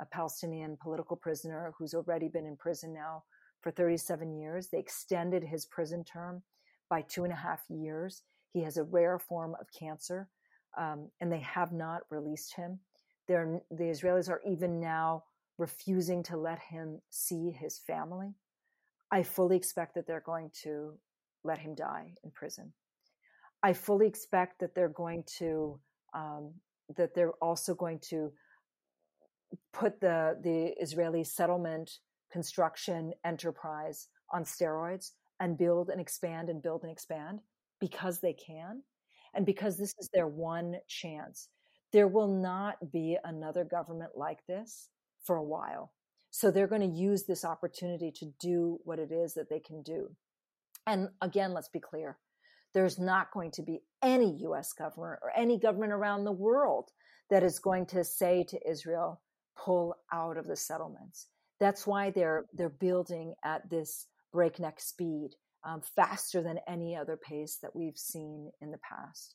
a 0.00 0.06
Palestinian 0.06 0.76
political 0.76 1.16
prisoner 1.16 1.72
who's 1.78 1.94
already 1.94 2.28
been 2.28 2.46
in 2.46 2.56
prison 2.56 2.92
now 2.92 3.22
for 3.62 3.70
37 3.70 4.36
years. 4.36 4.68
They 4.68 4.78
extended 4.78 5.44
his 5.44 5.66
prison 5.66 6.02
term 6.02 6.42
by 6.90 7.02
two 7.02 7.22
and 7.22 7.32
a 7.32 7.36
half 7.36 7.60
years. 7.68 8.22
He 8.52 8.62
has 8.62 8.76
a 8.76 8.84
rare 8.84 9.20
form 9.20 9.54
of 9.60 9.66
cancer, 9.78 10.28
um, 10.76 11.10
and 11.20 11.30
they 11.30 11.40
have 11.40 11.72
not 11.72 12.02
released 12.10 12.56
him. 12.56 12.80
They're, 13.28 13.60
the 13.70 13.84
Israelis 13.84 14.28
are 14.28 14.40
even 14.46 14.80
now 14.80 15.24
refusing 15.58 16.22
to 16.24 16.36
let 16.36 16.58
him 16.58 17.00
see 17.10 17.50
his 17.50 17.78
family. 17.78 18.34
I 19.10 19.22
fully 19.22 19.56
expect 19.56 19.94
that 19.94 20.06
they're 20.06 20.20
going 20.20 20.50
to 20.62 20.98
let 21.44 21.58
him 21.58 21.74
die 21.74 22.14
in 22.24 22.30
prison. 22.30 22.72
I 23.62 23.72
fully 23.72 24.06
expect 24.06 24.60
that 24.60 24.74
they're 24.74 24.88
going 24.88 25.24
to 25.38 25.78
um, 26.14 26.52
that 26.96 27.14
they're 27.14 27.32
also 27.42 27.74
going 27.74 28.00
to 28.10 28.32
put 29.72 30.00
the 30.00 30.38
the 30.42 30.74
Israeli 30.80 31.24
settlement 31.24 31.90
construction 32.30 33.12
enterprise 33.24 34.08
on 34.32 34.44
steroids 34.44 35.12
and 35.40 35.56
build 35.56 35.90
and 35.90 36.00
expand 36.00 36.48
and 36.48 36.62
build 36.62 36.82
and 36.82 36.92
expand 36.92 37.40
because 37.80 38.20
they 38.20 38.32
can 38.32 38.82
and 39.34 39.46
because 39.46 39.76
this 39.76 39.94
is 39.98 40.08
their 40.12 40.26
one 40.26 40.76
chance. 40.88 41.48
There 41.92 42.08
will 42.08 42.28
not 42.28 42.92
be 42.92 43.16
another 43.24 43.64
government 43.64 44.12
like 44.16 44.46
this 44.46 44.88
for 45.22 45.36
a 45.36 45.44
while. 45.44 45.92
So 46.30 46.50
they're 46.50 46.66
going 46.66 46.82
to 46.82 46.98
use 46.98 47.24
this 47.24 47.44
opportunity 47.44 48.12
to 48.16 48.26
do 48.38 48.78
what 48.84 48.98
it 48.98 49.10
is 49.10 49.34
that 49.34 49.48
they 49.48 49.60
can 49.60 49.82
do. 49.82 50.10
And 50.86 51.08
again, 51.22 51.54
let's 51.54 51.68
be 51.68 51.80
clear 51.80 52.18
there's 52.74 52.98
not 52.98 53.32
going 53.32 53.50
to 53.52 53.62
be 53.62 53.80
any 54.02 54.36
US 54.44 54.74
government 54.74 55.20
or 55.22 55.32
any 55.34 55.58
government 55.58 55.92
around 55.92 56.24
the 56.24 56.32
world 56.32 56.90
that 57.30 57.42
is 57.42 57.58
going 57.58 57.86
to 57.86 58.04
say 58.04 58.44
to 58.50 58.70
Israel, 58.70 59.22
pull 59.56 59.96
out 60.12 60.36
of 60.36 60.46
the 60.46 60.56
settlements. 60.56 61.28
That's 61.58 61.86
why 61.86 62.10
they're 62.10 62.44
they're 62.52 62.68
building 62.68 63.34
at 63.42 63.70
this 63.70 64.06
breakneck 64.32 64.78
speed, 64.78 65.30
um, 65.64 65.80
faster 65.96 66.42
than 66.42 66.58
any 66.68 66.94
other 66.94 67.16
pace 67.16 67.58
that 67.62 67.74
we've 67.74 67.96
seen 67.96 68.50
in 68.60 68.70
the 68.70 68.78
past. 68.78 69.34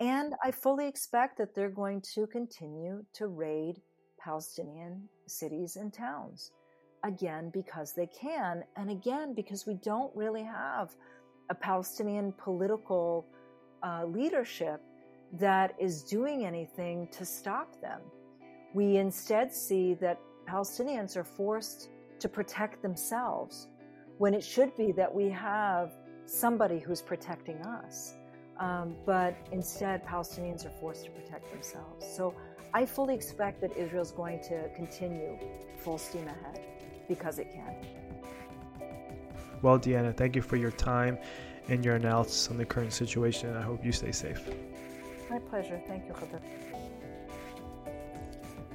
And 0.00 0.34
I 0.42 0.50
fully 0.50 0.88
expect 0.88 1.38
that 1.38 1.54
they're 1.54 1.70
going 1.70 2.02
to 2.14 2.26
continue 2.26 3.04
to 3.14 3.28
raid 3.28 3.80
Palestinian 4.18 5.08
cities 5.26 5.76
and 5.76 5.92
towns. 5.92 6.50
Again, 7.04 7.50
because 7.52 7.92
they 7.92 8.06
can, 8.06 8.64
and 8.76 8.90
again, 8.90 9.34
because 9.34 9.66
we 9.66 9.74
don't 9.74 10.14
really 10.16 10.42
have 10.42 10.94
a 11.50 11.54
Palestinian 11.54 12.32
political 12.32 13.26
uh, 13.82 14.04
leadership 14.06 14.80
that 15.34 15.74
is 15.78 16.02
doing 16.02 16.46
anything 16.46 17.08
to 17.12 17.24
stop 17.24 17.80
them. 17.80 18.00
We 18.72 18.96
instead 18.96 19.52
see 19.52 19.94
that 19.94 20.18
Palestinians 20.48 21.16
are 21.16 21.24
forced 21.24 21.90
to 22.20 22.28
protect 22.28 22.82
themselves 22.82 23.68
when 24.18 24.32
it 24.32 24.42
should 24.42 24.74
be 24.76 24.92
that 24.92 25.12
we 25.12 25.28
have 25.28 25.92
somebody 26.24 26.78
who's 26.78 27.02
protecting 27.02 27.58
us. 27.62 28.14
Um, 28.58 28.94
but 29.04 29.36
instead, 29.52 30.06
Palestinians 30.06 30.64
are 30.64 30.70
forced 30.80 31.04
to 31.06 31.10
protect 31.10 31.50
themselves. 31.50 32.06
So 32.06 32.34
I 32.72 32.86
fully 32.86 33.14
expect 33.14 33.60
that 33.62 33.76
Israel 33.76 34.02
is 34.02 34.12
going 34.12 34.40
to 34.44 34.68
continue 34.74 35.38
full 35.78 35.98
steam 35.98 36.26
ahead 36.28 36.60
because 37.08 37.38
it 37.38 37.52
can. 37.52 37.74
Well, 39.62 39.78
Diana, 39.78 40.12
thank 40.12 40.36
you 40.36 40.42
for 40.42 40.56
your 40.56 40.70
time 40.70 41.18
and 41.68 41.84
your 41.84 41.96
analysis 41.96 42.50
on 42.50 42.58
the 42.58 42.64
current 42.64 42.92
situation. 42.92 43.56
I 43.56 43.62
hope 43.62 43.84
you 43.84 43.92
stay 43.92 44.12
safe. 44.12 44.40
My 45.30 45.38
pleasure. 45.38 45.80
Thank 45.86 46.06
you, 46.06 46.12
Khadr. 46.12 46.40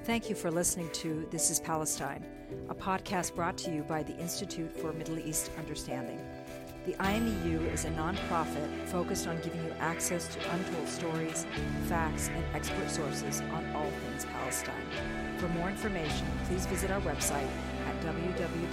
Thank 0.04 0.30
you 0.30 0.36
for 0.36 0.50
listening 0.50 0.90
to 0.94 1.28
This 1.30 1.52
is 1.52 1.60
Palestine, 1.60 2.26
a 2.70 2.74
podcast 2.74 3.36
brought 3.36 3.58
to 3.60 3.72
you 3.72 3.84
by 3.84 4.02
the 4.02 4.18
Institute 4.18 4.76
for 4.76 4.92
Middle 4.92 5.20
East 5.20 5.52
Understanding. 5.60 6.20
The 6.90 6.96
IMEU 6.96 7.72
is 7.72 7.86
a 7.86 7.92
nonprofit 7.92 8.68
focused 8.88 9.28
on 9.28 9.40
giving 9.42 9.64
you 9.64 9.72
access 9.80 10.28
to 10.30 10.40
untold 10.50 10.88
stories, 10.88 11.46
facts, 11.88 12.32
and 12.34 12.44
expert 12.56 12.90
sources 12.90 13.42
on 13.42 13.64
all 13.76 13.92
things 13.92 14.26
Palestine. 14.26 14.88
For 15.38 15.50
more 15.50 15.70
information, 15.70 16.26
please 16.46 16.66
visit 16.66 16.90
our 16.90 17.02
website 17.02 17.48
at 17.86 18.02
www.imeu.org 18.02 18.66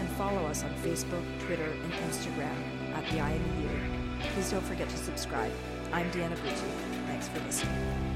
and 0.00 0.08
follow 0.18 0.44
us 0.48 0.62
on 0.62 0.74
Facebook, 0.74 1.24
Twitter, 1.46 1.70
and 1.82 1.92
Instagram 1.94 2.92
at 2.92 3.06
the 3.10 3.20
IMEU. 3.20 4.20
Please 4.34 4.50
don't 4.50 4.64
forget 4.64 4.90
to 4.90 4.98
subscribe. 4.98 5.52
I'm 5.92 6.10
Diana 6.10 6.36
Buttu. 6.36 6.68
Thanks 7.06 7.28
for 7.28 7.40
listening. 7.40 8.13